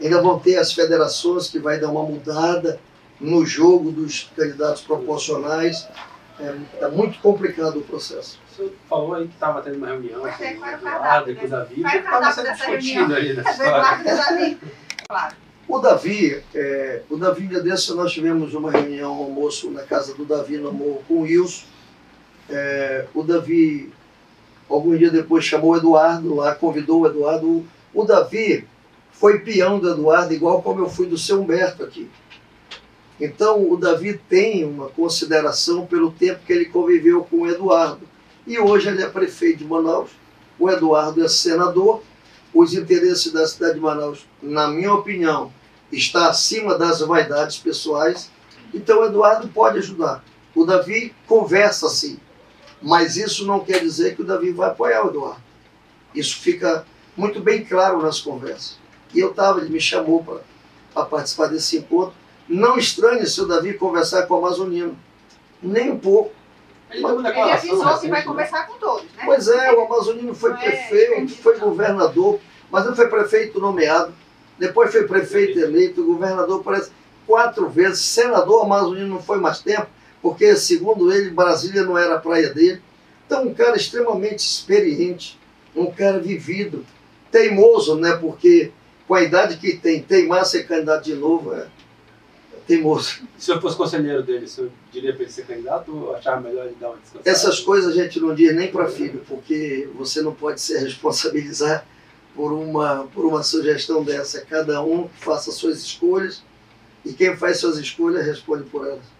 Ainda 0.00 0.20
vão 0.20 0.38
ter 0.38 0.56
as 0.56 0.72
federações 0.72 1.48
que 1.48 1.58
vai 1.58 1.78
dar 1.78 1.88
uma 1.88 2.02
mudada 2.02 2.80
no 3.20 3.46
jogo 3.46 3.90
dos 3.90 4.30
candidatos 4.36 4.82
proporcionais. 4.82 5.86
É, 6.38 6.54
é 6.84 6.88
muito 6.88 7.20
complicado 7.20 7.78
o 7.78 7.82
processo. 7.82 8.40
O 8.52 8.56
senhor 8.56 8.72
falou 8.88 9.14
aí 9.14 9.28
que 9.28 9.34
estava 9.34 9.62
tendo 9.62 9.78
uma 9.78 9.86
reunião 9.86 10.26
é, 10.26 10.32
com 10.32 10.66
era 10.66 10.76
o 10.76 10.80
Eduardo 10.80 11.30
e 11.30 11.36
com 11.36 11.46
o 11.46 11.48
Davi. 11.48 11.80
Qual 11.80 11.92
era 11.92 12.02
o 12.02 12.04
estava 12.04 12.32
sendo 12.32 12.52
discutido 12.52 13.14
aí 13.14 13.32
nessa 13.34 13.50
história. 13.50 14.16
Davi. 14.16 14.58
Claro. 15.08 15.36
O 15.66 15.78
Davi, 15.78 16.42
é, 16.54 17.02
o 17.08 17.16
Davi, 17.16 17.46
dia 17.46 17.60
desse, 17.60 17.94
nós 17.94 18.12
tivemos 18.12 18.52
uma 18.52 18.70
reunião, 18.70 19.18
um 19.18 19.24
almoço 19.24 19.70
na 19.70 19.82
casa 19.82 20.12
do 20.12 20.24
Davi, 20.24 20.58
no 20.58 20.72
Morro, 20.72 21.02
com 21.08 21.14
o 21.14 21.20
Wilson. 21.22 21.64
É, 22.50 23.06
o 23.14 23.22
Davi, 23.22 23.90
algum 24.68 24.96
dia 24.96 25.10
depois, 25.10 25.44
chamou 25.44 25.72
o 25.72 25.76
Eduardo 25.76 26.34
lá, 26.34 26.54
convidou 26.54 27.02
o 27.02 27.06
Eduardo. 27.06 27.64
O, 27.92 28.04
Davi 28.04 28.66
foi 29.12 29.40
peão 29.40 29.78
do 29.78 29.90
Eduardo, 29.90 30.34
igual 30.34 30.62
como 30.62 30.80
eu 30.80 30.88
fui 30.88 31.06
do 31.06 31.18
seu 31.18 31.40
Humberto 31.40 31.84
aqui. 31.84 32.08
Então, 33.20 33.70
o 33.70 33.76
Davi 33.76 34.20
tem 34.28 34.64
uma 34.64 34.88
consideração 34.88 35.86
pelo 35.86 36.10
tempo 36.10 36.40
que 36.44 36.52
ele 36.52 36.64
conviveu 36.66 37.24
com 37.24 37.42
o 37.42 37.48
Eduardo. 37.48 38.00
E 38.46 38.58
hoje 38.58 38.88
ele 38.88 39.02
é 39.02 39.08
prefeito 39.08 39.58
de 39.58 39.64
Manaus, 39.64 40.10
o 40.58 40.70
Eduardo 40.70 41.24
é 41.24 41.28
senador, 41.28 42.02
os 42.52 42.74
interesses 42.74 43.32
da 43.32 43.46
cidade 43.46 43.74
de 43.74 43.80
Manaus, 43.80 44.26
na 44.42 44.68
minha 44.68 44.92
opinião, 44.92 45.52
está 45.90 46.28
acima 46.28 46.76
das 46.76 47.00
vaidades 47.00 47.56
pessoais. 47.58 48.30
Então, 48.72 49.00
o 49.00 49.04
Eduardo 49.04 49.48
pode 49.48 49.78
ajudar. 49.78 50.24
O 50.54 50.64
Davi 50.64 51.14
conversa 51.26 51.88
sim, 51.88 52.18
mas 52.84 53.16
isso 53.16 53.46
não 53.46 53.60
quer 53.60 53.80
dizer 53.80 54.14
que 54.14 54.20
o 54.20 54.26
Davi 54.26 54.52
vai 54.52 54.68
apoiar 54.68 55.06
o 55.06 55.08
Eduardo. 55.08 55.40
Isso 56.14 56.36
fica 56.36 56.84
muito 57.16 57.40
bem 57.40 57.64
claro 57.64 58.02
nas 58.02 58.20
conversas. 58.20 58.78
E 59.14 59.20
eu 59.20 59.30
estava, 59.30 59.60
ele 59.60 59.70
me 59.70 59.80
chamou 59.80 60.22
para 60.92 61.04
participar 61.06 61.46
desse 61.46 61.78
encontro. 61.78 62.12
Não 62.46 62.76
estranhe 62.76 63.26
se 63.26 63.40
o 63.40 63.46
Davi 63.46 63.72
conversar 63.72 64.26
com 64.26 64.34
o 64.34 64.36
Amazonino, 64.36 64.94
nem 65.62 65.92
um 65.92 65.98
pouco. 65.98 66.34
Ele 66.90 67.02
Ele 67.02 67.28
avisou 67.28 67.78
que 67.78 67.84
recente, 67.86 68.10
vai 68.10 68.20
né? 68.20 68.26
conversar 68.26 68.66
com 68.66 68.78
todos, 68.78 69.04
né? 69.16 69.22
Pois 69.24 69.48
é, 69.48 69.72
o 69.72 69.86
Amazonino 69.86 70.34
foi 70.34 70.52
é 70.52 70.56
prefeito, 70.56 71.42
foi 71.42 71.58
governador, 71.58 72.38
mas 72.70 72.84
não 72.84 72.94
foi 72.94 73.08
prefeito 73.08 73.58
nomeado. 73.58 74.12
Depois 74.58 74.92
foi 74.92 75.08
prefeito 75.08 75.58
eleito, 75.58 76.04
governador 76.04 76.62
parece 76.62 76.92
quatro 77.26 77.66
vezes, 77.70 78.00
senador 78.00 78.62
Amazonino 78.62 79.08
não 79.08 79.22
foi 79.22 79.38
mais 79.38 79.60
tempo, 79.60 79.86
porque 80.24 80.56
segundo 80.56 81.12
ele, 81.12 81.28
Brasília 81.28 81.82
não 81.82 81.98
era 81.98 82.14
a 82.14 82.18
praia 82.18 82.48
dele. 82.48 82.80
Então, 83.26 83.46
um 83.46 83.52
cara 83.52 83.76
extremamente 83.76 84.38
experiente, 84.38 85.38
um 85.76 85.90
cara 85.90 86.18
vivido, 86.18 86.82
teimoso, 87.30 87.96
né? 87.96 88.16
Porque 88.16 88.72
com 89.06 89.12
a 89.12 89.22
idade 89.22 89.58
que 89.58 89.76
tem, 89.76 90.00
teimar 90.00 90.46
ser 90.46 90.66
candidato 90.66 91.04
de 91.04 91.14
novo 91.14 91.52
é, 91.52 91.66
teimoso. 92.66 93.20
Se 93.36 93.50
eu 93.50 93.60
fosse 93.60 93.76
conselheiro 93.76 94.22
dele, 94.22 94.48
se 94.48 94.62
eu 94.62 94.72
diria 94.90 95.12
para 95.12 95.24
ele 95.24 95.30
ser 95.30 95.44
candidato 95.44 95.94
ou 95.94 96.16
achava 96.16 96.40
melhor 96.40 96.64
ele 96.64 96.76
dar 96.80 96.88
uma 96.88 96.96
descansada? 96.96 97.30
Essas 97.30 97.60
coisas 97.60 97.92
a 97.92 98.02
gente 98.02 98.18
não 98.18 98.34
diz 98.34 98.56
nem 98.56 98.72
para 98.72 98.88
filho, 98.88 99.22
porque 99.28 99.90
você 99.94 100.22
não 100.22 100.34
pode 100.34 100.58
se 100.58 100.74
responsabilizar 100.78 101.86
por 102.34 102.50
uma, 102.50 103.06
por 103.14 103.26
uma 103.26 103.42
sugestão 103.42 104.02
dessa. 104.02 104.40
Cada 104.40 104.82
um 104.82 105.06
faça 105.20 105.52
suas 105.52 105.80
escolhas 105.80 106.42
e 107.04 107.12
quem 107.12 107.36
faz 107.36 107.58
suas 107.58 107.76
escolhas 107.76 108.24
responde 108.24 108.64
por 108.64 108.86
elas. 108.86 109.12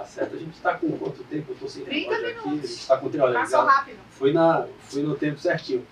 Tá 0.00 0.06
certo. 0.06 0.34
A 0.34 0.38
gente 0.38 0.54
está 0.54 0.74
com 0.74 0.90
quanto 0.92 1.22
tempo? 1.24 1.50
Eu 1.50 1.54
estou 1.54 1.68
sem 1.68 1.84
30 1.84 2.10
relógio 2.10 2.28
aqui. 2.28 2.38
A 2.38 2.50
minutos. 2.50 2.70
gente 2.70 2.80
está 2.80 2.96
com 2.96 3.08
30 3.10 3.24
olha, 3.24 3.34
Passou 3.40 3.60
legal. 3.60 3.76
rápido. 3.76 3.98
Fui, 4.10 4.32
na, 4.32 4.66
fui 4.88 5.02
no 5.02 5.14
tempo 5.14 5.38
certinho. 5.38 5.86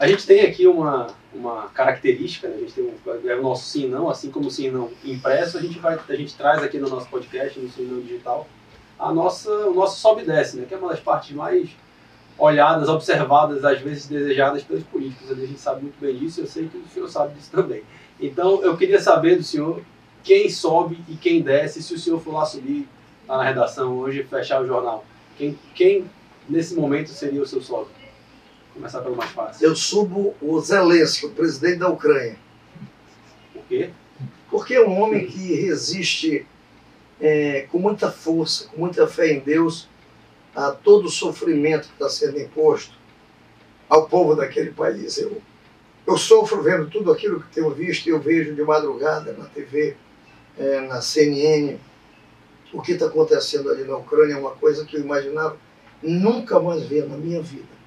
A 0.00 0.06
gente 0.08 0.26
tem 0.26 0.40
aqui 0.40 0.66
uma, 0.66 1.06
uma 1.32 1.68
característica, 1.68 2.48
né? 2.48 2.56
a 2.56 2.58
gente 2.58 2.72
tem 2.72 2.84
um, 2.84 3.28
é 3.28 3.36
o 3.36 3.42
nosso 3.42 3.66
sim 3.66 3.88
não, 3.88 4.08
assim 4.08 4.30
como 4.30 4.46
o 4.46 4.50
sim 4.50 4.70
não 4.70 4.90
impresso, 5.04 5.58
a 5.58 5.60
gente, 5.60 5.78
vai, 5.80 5.98
a 6.08 6.14
gente 6.14 6.36
traz 6.36 6.62
aqui 6.62 6.78
no 6.78 6.88
nosso 6.88 7.08
podcast, 7.08 7.58
no 7.58 7.68
sim 7.68 7.82
não 7.82 8.00
digital, 8.00 8.46
a 8.96 9.12
nossa, 9.12 9.50
o 9.50 9.74
nosso 9.74 9.98
sobe 9.98 10.22
e 10.22 10.24
desce, 10.24 10.56
né? 10.56 10.66
que 10.68 10.74
é 10.74 10.76
uma 10.76 10.90
das 10.90 11.00
partes 11.00 11.34
mais 11.34 11.70
olhadas, 12.38 12.88
observadas, 12.88 13.64
às 13.64 13.80
vezes 13.80 14.06
desejadas 14.06 14.62
pelos 14.62 14.84
políticos. 14.84 15.32
A 15.32 15.34
gente 15.34 15.58
sabe 15.58 15.82
muito 15.82 15.98
bem 16.00 16.16
disso, 16.16 16.42
eu 16.42 16.46
sei 16.46 16.68
que 16.68 16.78
o 16.78 16.88
senhor 16.88 17.08
sabe 17.08 17.34
disso 17.34 17.50
também. 17.50 17.82
Então 18.20 18.62
eu 18.62 18.76
queria 18.76 19.00
saber 19.00 19.36
do 19.36 19.42
senhor 19.42 19.82
quem 20.28 20.50
sobe 20.50 21.02
e 21.08 21.16
quem 21.16 21.40
desce, 21.40 21.82
se 21.82 21.94
o 21.94 21.98
senhor 21.98 22.20
for 22.20 22.34
lá 22.34 22.44
subir 22.44 22.86
lá 23.26 23.38
na 23.38 23.44
redação 23.44 23.96
hoje 23.96 24.22
fechar 24.24 24.60
o 24.60 24.66
jornal. 24.66 25.02
Quem, 25.38 25.58
quem 25.74 26.04
nesse 26.46 26.74
momento 26.74 27.08
seria 27.08 27.40
o 27.40 27.46
seu 27.46 27.62
sobe? 27.62 27.88
Começar 28.74 29.00
pelo 29.00 29.16
mais 29.16 29.30
fácil. 29.30 29.66
Eu 29.66 29.74
subo 29.74 30.34
o 30.42 30.60
Zelensky, 30.60 31.24
o 31.24 31.30
presidente 31.30 31.78
da 31.78 31.88
Ucrânia, 31.88 32.36
Por 33.54 33.62
quê? 33.70 33.88
porque 34.50 34.74
é 34.74 34.86
um 34.86 35.00
homem 35.00 35.26
que 35.26 35.54
resiste 35.62 36.46
é, 37.18 37.66
com 37.72 37.78
muita 37.78 38.10
força, 38.10 38.68
com 38.68 38.80
muita 38.80 39.06
fé 39.06 39.32
em 39.32 39.40
Deus, 39.40 39.88
a 40.54 40.72
todo 40.72 41.06
o 41.06 41.10
sofrimento 41.10 41.88
que 41.88 41.94
está 41.94 42.10
sendo 42.10 42.38
imposto 42.38 42.92
ao 43.88 44.06
povo 44.06 44.34
daquele 44.34 44.72
país. 44.72 45.16
Eu, 45.16 45.40
eu 46.06 46.18
sofro 46.18 46.62
vendo 46.62 46.90
tudo 46.90 47.10
aquilo 47.10 47.40
que 47.40 47.54
tenho 47.54 47.70
visto 47.70 48.06
e 48.06 48.10
eu 48.10 48.20
vejo 48.20 48.54
de 48.54 48.62
madrugada 48.62 49.32
na 49.32 49.46
TV, 49.46 49.96
é, 50.58 50.80
na 50.80 51.00
CNN. 51.00 51.76
O 52.72 52.82
que 52.82 52.92
está 52.92 53.06
acontecendo 53.06 53.70
ali 53.70 53.84
na 53.84 53.96
Ucrânia 53.96 54.34
é 54.34 54.38
uma 54.38 54.50
coisa 54.50 54.84
que 54.84 54.96
eu 54.96 55.00
imaginava 55.00 55.56
nunca 56.02 56.60
mais 56.60 56.82
ver 56.84 57.08
na 57.08 57.16
minha 57.16 57.40
vida. 57.42 57.78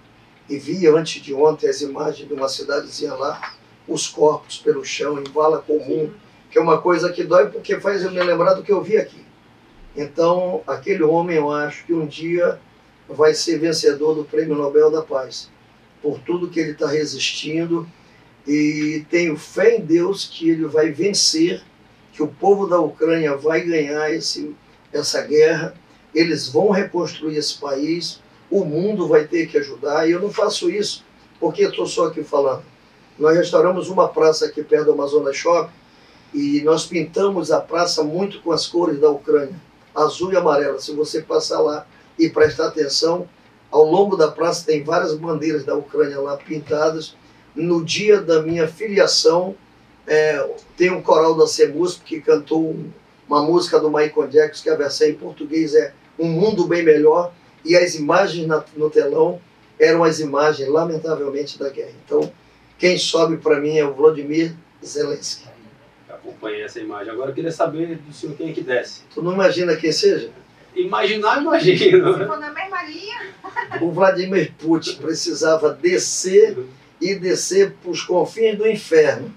E 0.49 0.57
vi 0.57 0.87
antes 0.87 1.21
de 1.21 1.33
ontem 1.33 1.67
as 1.67 1.81
imagens 1.81 2.27
de 2.27 2.33
uma 2.33 2.49
cidadezinha 2.49 3.13
lá, 3.13 3.53
os 3.87 4.07
corpos 4.07 4.57
pelo 4.57 4.83
chão, 4.83 5.19
em 5.19 5.31
vala 5.31 5.59
comum, 5.59 6.11
que 6.49 6.57
é 6.57 6.61
uma 6.61 6.81
coisa 6.81 7.11
que 7.11 7.23
dói 7.23 7.49
porque 7.49 7.79
faz 7.79 8.03
eu 8.03 8.11
me 8.11 8.21
lembrar 8.21 8.53
do 8.53 8.63
que 8.63 8.71
eu 8.71 8.81
vi 8.81 8.97
aqui. 8.97 9.23
Então, 9.95 10.61
aquele 10.67 11.03
homem, 11.03 11.37
eu 11.37 11.51
acho 11.51 11.85
que 11.85 11.93
um 11.93 12.05
dia 12.05 12.59
vai 13.07 13.33
ser 13.33 13.59
vencedor 13.59 14.15
do 14.15 14.23
Prêmio 14.23 14.55
Nobel 14.55 14.89
da 14.89 15.01
Paz, 15.01 15.49
por 16.01 16.19
tudo 16.19 16.49
que 16.49 16.59
ele 16.59 16.71
está 16.71 16.87
resistindo, 16.87 17.87
e 18.47 19.05
tenho 19.09 19.37
fé 19.37 19.77
em 19.77 19.81
Deus 19.81 20.25
que 20.25 20.49
ele 20.49 20.65
vai 20.65 20.91
vencer, 20.91 21.61
que 22.11 22.21
o 22.21 22.27
povo 22.27 22.67
da 22.67 22.79
Ucrânia 22.79 23.35
vai 23.35 23.61
ganhar 23.61 24.13
esse, 24.13 24.55
essa 24.91 25.21
guerra, 25.21 25.73
eles 26.13 26.47
vão 26.47 26.69
reconstruir 26.69 27.37
esse 27.37 27.57
país, 27.57 28.19
o 28.49 28.65
mundo 28.65 29.07
vai 29.07 29.25
ter 29.25 29.47
que 29.47 29.57
ajudar, 29.57 30.07
e 30.07 30.11
eu 30.11 30.19
não 30.19 30.29
faço 30.29 30.69
isso 30.69 31.05
porque 31.39 31.63
estou 31.63 31.87
só 31.87 32.07
aqui 32.07 32.23
falando. 32.23 32.63
Nós 33.17 33.35
restauramos 33.35 33.89
uma 33.89 34.07
praça 34.07 34.45
aqui 34.45 34.63
perto 34.63 34.85
do 34.85 34.91
Amazonas 34.91 35.35
Shopping, 35.35 35.73
e 36.33 36.61
nós 36.61 36.85
pintamos 36.85 37.51
a 37.51 37.59
praça 37.59 38.03
muito 38.03 38.41
com 38.41 38.51
as 38.51 38.67
cores 38.67 38.99
da 38.99 39.09
Ucrânia, 39.09 39.55
azul 39.93 40.31
e 40.31 40.37
amarela. 40.37 40.79
Se 40.79 40.93
você 40.93 41.21
passar 41.21 41.59
lá 41.59 41.85
e 42.17 42.29
prestar 42.29 42.67
atenção, 42.67 43.27
ao 43.69 43.85
longo 43.85 44.15
da 44.15 44.29
praça 44.29 44.65
tem 44.65 44.83
várias 44.83 45.13
bandeiras 45.13 45.65
da 45.65 45.75
Ucrânia 45.75 46.19
lá 46.19 46.37
pintadas. 46.37 47.15
No 47.53 47.83
dia 47.83 48.21
da 48.21 48.41
minha 48.41 48.67
filiação, 48.67 49.55
é, 50.07 50.45
tem 50.77 50.91
um 50.91 51.01
coral 51.01 51.35
da 51.35 51.47
CEMUSP 51.47 52.03
que 52.03 52.21
cantou 52.21 52.61
um- 52.71 52.89
uma 53.27 53.43
música 53.43 53.79
do 53.79 53.89
Michael 53.89 54.27
Jackson, 54.27 54.63
que 54.63 54.69
a 54.69 54.75
versão 54.75 55.07
em 55.07 55.13
português 55.13 55.73
é 55.75 55.93
Um 56.19 56.27
Mundo 56.27 56.65
Bem 56.67 56.83
Melhor, 56.83 57.31
e 57.63 57.75
as 57.75 57.95
imagens 57.95 58.45
na- 58.47 58.63
no 58.75 58.89
telão 58.89 59.39
eram 59.79 60.03
as 60.03 60.19
imagens, 60.19 60.67
lamentavelmente, 60.67 61.57
da 61.57 61.69
guerra. 61.69 61.91
Então, 62.05 62.31
quem 62.77 62.97
sobe 62.97 63.37
para 63.37 63.59
mim 63.59 63.77
é 63.77 63.85
o 63.85 63.93
Vladimir 63.93 64.53
Zelensky. 64.83 65.45
Acompanhei 66.09 66.63
essa 66.63 66.79
imagem. 66.79 67.11
Agora 67.13 67.31
eu 67.31 67.35
queria 67.35 67.51
saber 67.51 67.95
do 67.97 68.13
senhor 68.13 68.35
quem 68.35 68.49
é 68.49 68.53
que 68.53 68.61
desce. 68.61 69.01
Tu 69.13 69.21
não 69.23 69.33
imagina 69.33 69.75
quem 69.75 69.91
seja? 69.91 70.29
Imaginar, 70.75 71.35
Se 71.35 71.41
imagino. 71.41 72.13
for 72.27 72.39
na 72.39 72.51
mesma 72.51 72.83
linha, 72.83 73.21
O 73.81 73.91
Vladimir 73.91 74.53
Putin 74.59 74.97
precisava 74.97 75.73
descer 75.73 76.57
e 76.99 77.15
descer 77.15 77.73
para 77.81 77.91
os 77.91 78.01
confins 78.03 78.57
do 78.57 78.67
inferno. 78.67 79.33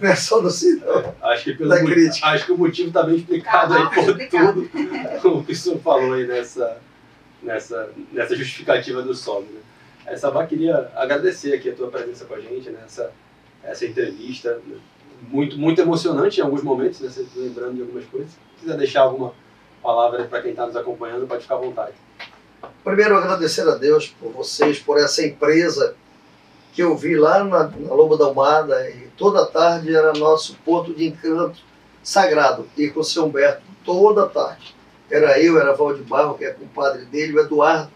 Não 0.00 0.10
é 0.10 0.14
só 0.16 0.40
no 0.42 0.50
céu. 0.50 1.14
Acho 1.22 1.44
que, 1.44 1.54
pelo 1.54 1.70
Da 1.70 1.80
mo- 1.80 1.86
crítica. 1.88 2.26
acho 2.28 2.46
que 2.46 2.52
o 2.52 2.58
motivo 2.58 2.88
está 2.88 3.02
bem 3.02 3.16
explicado 3.16 3.74
Tá 3.74 3.80
aí 3.80 3.84
bom, 3.84 3.90
por 3.90 4.10
explicado. 4.10 4.68
tudo 5.22 5.38
o 5.38 5.44
que 5.44 5.52
o 5.52 5.56
senhor 5.56 5.78
falou 5.80 6.12
aí 6.14 6.26
nessa, 6.26 6.78
nessa, 7.42 7.90
nessa 8.12 8.36
justificativa 8.36 9.02
do 9.02 9.14
sobe. 9.14 9.46
Né? 9.52 9.60
É, 10.06 10.16
Sabá, 10.16 10.46
queria 10.46 10.90
agradecer 10.94 11.54
aqui 11.54 11.70
a 11.70 11.74
tua 11.74 11.88
presença 11.88 12.24
com 12.24 12.34
a 12.34 12.40
gente 12.40 12.70
nessa 12.70 13.10
essa 13.64 13.84
entrevista. 13.86 14.60
né? 14.66 14.76
Muito, 15.28 15.56
muito 15.58 15.80
emocionante 15.80 16.40
em 16.40 16.42
alguns 16.44 16.62
momentos, 16.62 17.00
né? 17.00 17.08
Você 17.08 17.26
lembrando 17.36 17.74
de 17.74 17.80
algumas 17.80 18.04
coisas. 18.04 18.30
Se 18.30 18.38
quiser 18.60 18.76
deixar 18.76 19.00
alguma 19.02 19.32
palavra 19.82 20.24
para 20.24 20.42
quem 20.42 20.50
está 20.50 20.66
nos 20.66 20.76
acompanhando, 20.76 21.26
pode 21.26 21.42
ficar 21.42 21.54
à 21.56 21.58
vontade. 21.58 21.94
Primeiro, 22.84 23.16
agradecer 23.16 23.66
a 23.68 23.74
Deus 23.76 24.08
por 24.20 24.30
vocês, 24.32 24.78
por 24.78 24.98
essa 24.98 25.24
empresa 25.24 25.96
que 26.72 26.82
eu 26.82 26.94
vi 26.96 27.16
lá 27.16 27.42
na, 27.42 27.64
na 27.68 27.94
Lobo 27.94 28.16
da 28.16 28.26
Almada 28.26 28.88
e 28.90 29.05
toda 29.16 29.46
tarde 29.46 29.94
era 29.94 30.12
nosso 30.12 30.56
ponto 30.64 30.94
de 30.94 31.06
encanto 31.06 31.58
sagrado. 32.02 32.66
Ir 32.76 32.92
com 32.92 33.00
o 33.00 33.04
seu 33.04 33.24
Humberto 33.24 33.62
toda 33.84 34.26
tarde. 34.26 34.74
Era 35.10 35.40
eu, 35.40 35.58
era 35.58 35.74
Valde 35.74 36.02
Barro, 36.02 36.36
que 36.36 36.44
é 36.44 36.50
compadre 36.50 37.04
dele, 37.04 37.36
o 37.36 37.40
Eduardo 37.40 37.90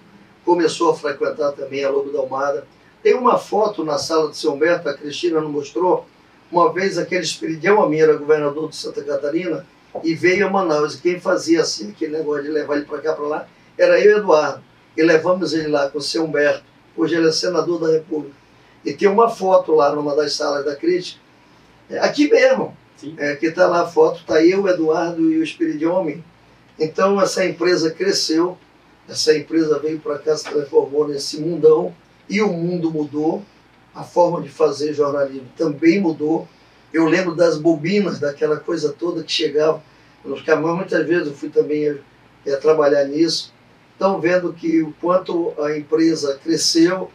começou 0.44 0.90
a 0.90 0.96
frequentar 0.96 1.52
também 1.52 1.85
a 1.85 1.90
Lobo 1.90 2.12
da 2.12 2.18
Almada. 2.18 2.66
Tem 3.02 3.14
uma 3.14 3.38
foto 3.38 3.85
na 3.85 3.98
sala 3.98 4.28
do 4.28 4.35
seu 4.35 4.52
Humberto, 4.52 4.88
a 4.88 4.94
Cristina 4.94 5.40
não 5.40 5.48
mostrou, 5.48 6.06
uma 6.50 6.72
vez 6.72 6.98
aquele 6.98 7.22
Espiridião 7.22 7.83
Amir, 7.83 8.02
era 8.02 8.16
governador 8.16 8.68
de 8.68 8.76
Santa 8.76 9.02
Catarina, 9.02 9.64
e 10.02 10.14
veio 10.14 10.46
a 10.46 10.50
Manaus. 10.50 10.94
E 10.94 11.00
quem 11.00 11.20
fazia 11.20 11.61
assim, 11.61 11.90
aquele 11.90 12.18
negócio 12.18 12.42
de 12.42 12.48
levar 12.50 12.76
ele 12.76 12.85
para 12.85 13.00
cá, 13.00 13.12
para 13.12 13.26
lá, 13.26 13.48
era 13.78 14.00
eu 14.00 14.16
e 14.16 14.18
Eduardo. 14.18 14.62
E 14.96 15.02
levamos 15.02 15.52
ele 15.52 15.68
lá 15.68 15.88
com 15.88 15.98
o 15.98 16.02
seu 16.02 16.24
Humberto. 16.24 16.64
Hoje 16.96 17.14
ele 17.14 17.28
é 17.28 17.33
senador 17.33 17.80
da 17.80 17.92
República. 17.92 18.35
E 18.85 18.93
tem 18.93 19.09
uma 19.09 19.29
foto 19.29 19.73
lá 19.73 19.95
numa 19.95 20.14
das 20.16 20.35
salas 20.35 20.64
da 20.64 20.75
crítica, 20.75 21.21
é, 21.90 21.99
aqui 21.99 22.31
mesmo, 22.31 22.77
é, 23.19 23.35
que 23.37 23.47
está 23.47 23.66
lá 23.66 23.83
a 23.83 23.87
foto, 23.87 24.21
está 24.21 24.43
eu, 24.45 24.66
Eduardo 24.69 25.31
e 25.31 25.38
o 25.38 25.43
Espírito 25.43 25.91
Homem. 25.91 26.24
Então 26.78 27.20
essa 27.20 27.45
empresa 27.45 27.91
cresceu, 27.91 28.57
essa 29.09 29.37
empresa 29.37 29.78
veio 29.78 29.99
para 29.99 30.18
cá, 30.18 30.37
se 30.37 30.45
transformou 30.45 31.09
nesse 31.09 31.41
mundão, 31.41 31.95
e 32.28 32.41
o 32.41 32.49
mundo 32.53 32.91
mudou, 32.91 33.43
a 33.95 34.05
forma 34.05 34.41
de 34.41 34.49
fazer 34.49 34.95
jornalismo 34.95 35.49
também 35.57 36.01
mudou. 36.01 36.47
Eu 36.93 37.07
lembro 37.07 37.35
das 37.35 37.59
bobinas, 37.59 38.20
daquela 38.20 38.57
coisa 38.57 38.95
toda 38.97 39.24
que 39.24 39.33
chegava 39.33 39.83
nos 40.24 40.43
caminhões, 40.43 40.76
muitas 40.76 41.07
vezes 41.07 41.26
eu 41.26 41.35
fui 41.35 41.49
também 41.49 41.99
é, 42.47 42.57
trabalhar 42.57 43.05
nisso. 43.05 43.53
Estão 43.93 44.20
vendo 44.20 44.53
que 44.53 44.81
o 44.81 44.95
quanto 45.01 45.53
a 45.61 45.76
empresa 45.76 46.39
cresceu, 46.43 47.11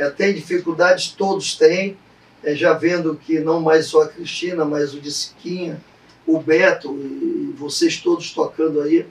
é, 0.00 0.08
tem 0.08 0.32
dificuldades, 0.32 1.08
todos 1.08 1.58
têm, 1.58 1.94
é, 2.42 2.54
já 2.54 2.72
vendo 2.72 3.14
que 3.16 3.38
não 3.38 3.60
mais 3.60 3.84
só 3.84 4.04
a 4.04 4.08
Cristina, 4.08 4.64
mas 4.64 4.94
o 4.94 5.00
de 5.00 5.12
Siquinha, 5.12 5.78
o 6.26 6.40
Beto 6.40 6.96
e 6.96 7.54
vocês 7.54 7.98
todos 7.98 8.32
tocando 8.32 8.80
aí, 8.80 9.06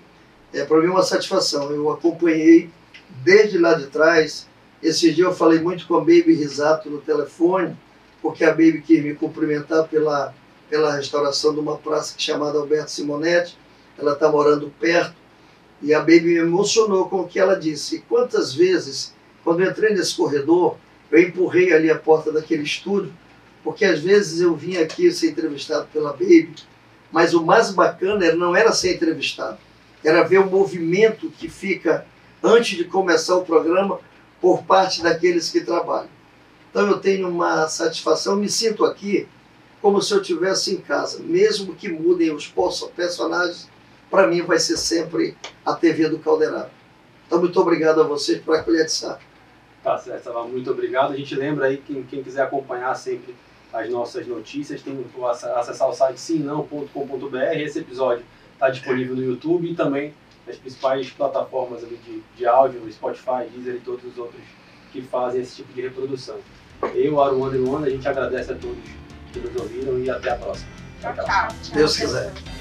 é 0.52 0.66
para 0.66 0.80
mim 0.82 0.88
uma 0.88 1.04
satisfação. 1.04 1.70
Eu 1.70 1.92
acompanhei 1.92 2.72
desde 3.24 3.60
lá 3.60 3.76
de 3.76 3.86
trás. 3.86 4.48
Esse 4.82 5.14
dia 5.14 5.26
eu 5.26 5.36
falei 5.36 5.60
muito 5.60 5.86
com 5.86 5.96
a 5.96 6.00
Baby 6.00 6.34
Risato 6.34 6.90
no 6.90 6.98
telefone, 6.98 7.78
porque 8.20 8.44
a 8.44 8.50
Baby 8.50 8.82
quis 8.82 9.04
me 9.04 9.14
cumprimentar 9.14 9.88
pela, 9.88 10.34
pela 10.72 10.96
restauração 10.96 11.54
de 11.54 11.60
uma 11.60 11.78
praça 11.78 12.16
chamada 12.18 12.58
Alberto 12.58 12.90
Simonetti. 12.90 13.56
Ela 13.96 14.14
está 14.14 14.28
morando 14.28 14.74
perto 14.80 15.14
E 15.84 15.94
a 15.94 16.00
Baby 16.00 16.22
me 16.22 16.38
emocionou 16.38 17.08
com 17.08 17.22
o 17.22 17.28
que 17.28 17.38
ela 17.38 17.54
disse. 17.54 17.98
E 17.98 18.00
quantas 18.00 18.56
vezes, 18.56 19.14
quando 19.44 19.62
eu 19.62 19.70
entrei 19.70 19.94
nesse 19.94 20.16
corredor, 20.16 20.78
eu 21.12 21.22
empurrei 21.22 21.74
ali 21.74 21.90
a 21.90 21.98
porta 21.98 22.32
daquele 22.32 22.64
estúdio, 22.64 23.14
porque 23.64 23.86
às 23.86 24.00
vezes 24.00 24.42
eu 24.42 24.56
vinha 24.56 24.82
aqui 24.82 25.12
ser 25.12 25.32
entrevistado 25.32 25.88
pela 25.92 26.12
Baby, 26.12 26.56
mas 27.12 27.34
o 27.34 27.44
mais 27.44 27.72
bacana 27.72 28.34
não 28.34 28.56
era 28.56 28.72
ser 28.72 28.96
entrevistado, 28.96 29.58
era 30.04 30.24
ver 30.24 30.40
o 30.40 30.50
movimento 30.50 31.30
que 31.32 31.50
fica 31.50 32.06
antes 32.44 32.78
de 32.78 32.86
começar 32.86 33.36
o 33.36 33.46
programa 33.46 34.00
por 34.40 34.64
parte 34.64 35.02
daqueles 35.02 35.50
que 35.50 35.62
trabalham. 35.62 36.10
Então 36.70 36.88
eu 36.88 37.00
tenho 37.00 37.28
uma 37.28 37.68
satisfação, 37.68 38.36
me 38.36 38.48
sinto 38.48 38.86
aqui 38.86 39.28
como 39.82 40.02
se 40.02 40.14
eu 40.14 40.22
estivesse 40.22 40.74
em 40.74 40.78
casa, 40.78 41.20
mesmo 41.20 41.74
que 41.74 41.90
mudem 41.90 42.32
os 42.32 42.54
personagens, 42.96 43.68
para 44.10 44.28
mim 44.28 44.42
vai 44.42 44.60
ser 44.60 44.78
sempre 44.78 45.36
a 45.66 45.74
TV 45.74 46.10
do 46.10 46.20
Caldeirado. 46.20 46.70
Então 47.26 47.40
muito 47.40 47.60
obrigado 47.60 48.02
a 48.02 48.04
vocês 48.04 48.42
por 48.42 48.56
acolher 48.56 48.86
de 48.86 48.92
saco. 48.92 49.29
Tá 49.84 49.98
certo, 49.98 50.24
Salva, 50.24 50.44
muito 50.44 50.70
obrigado. 50.72 51.14
A 51.14 51.18
gente 51.18 51.36
lembra 51.36 51.68
aí, 51.68 51.78
quem, 51.78 52.04
quem 52.04 52.22
quiser 52.22 52.44
acompanhar 52.44 52.94
sempre 52.96 53.36
as 53.72 53.90
nossas 53.90 54.26
notícias, 54.28 54.82
tem 54.82 54.96
que 54.96 55.24
acessar 55.24 55.88
o 55.88 55.94
site 55.94 56.20
simnão.com.br. 56.20 57.38
Esse 57.56 57.80
episódio 57.80 58.26
está 58.54 58.70
disponível 58.70 59.16
no 59.16 59.24
YouTube 59.24 59.70
e 59.70 59.76
também 59.76 60.14
nas 60.46 60.58
principais 60.58 61.10
plataformas 61.12 61.82
de, 61.82 62.24
de 62.36 62.46
áudio, 62.46 62.82
Spotify, 62.92 63.48
Deezer 63.54 63.76
e 63.76 63.80
todos 63.80 64.04
os 64.04 64.18
outros 64.18 64.42
que 64.92 65.02
fazem 65.02 65.42
esse 65.42 65.58
tipo 65.58 65.72
de 65.74 65.82
reprodução. 65.82 66.38
Eu, 66.96 67.22
Aruana 67.22 67.56
e 67.56 67.60
Luana, 67.60 67.88
a 67.88 67.90
gente 67.90 68.08
agradece 68.08 68.52
a 68.52 68.56
todos 68.56 68.84
que 69.32 69.40
nos 69.40 69.56
ouviram 69.56 70.00
e 70.00 70.10
até 70.10 70.32
a 70.32 70.36
próxima. 70.36 70.70
Tchau, 71.00 71.14
tchau. 71.14 71.26
Deus 71.74 71.96
quiser. 71.96 72.59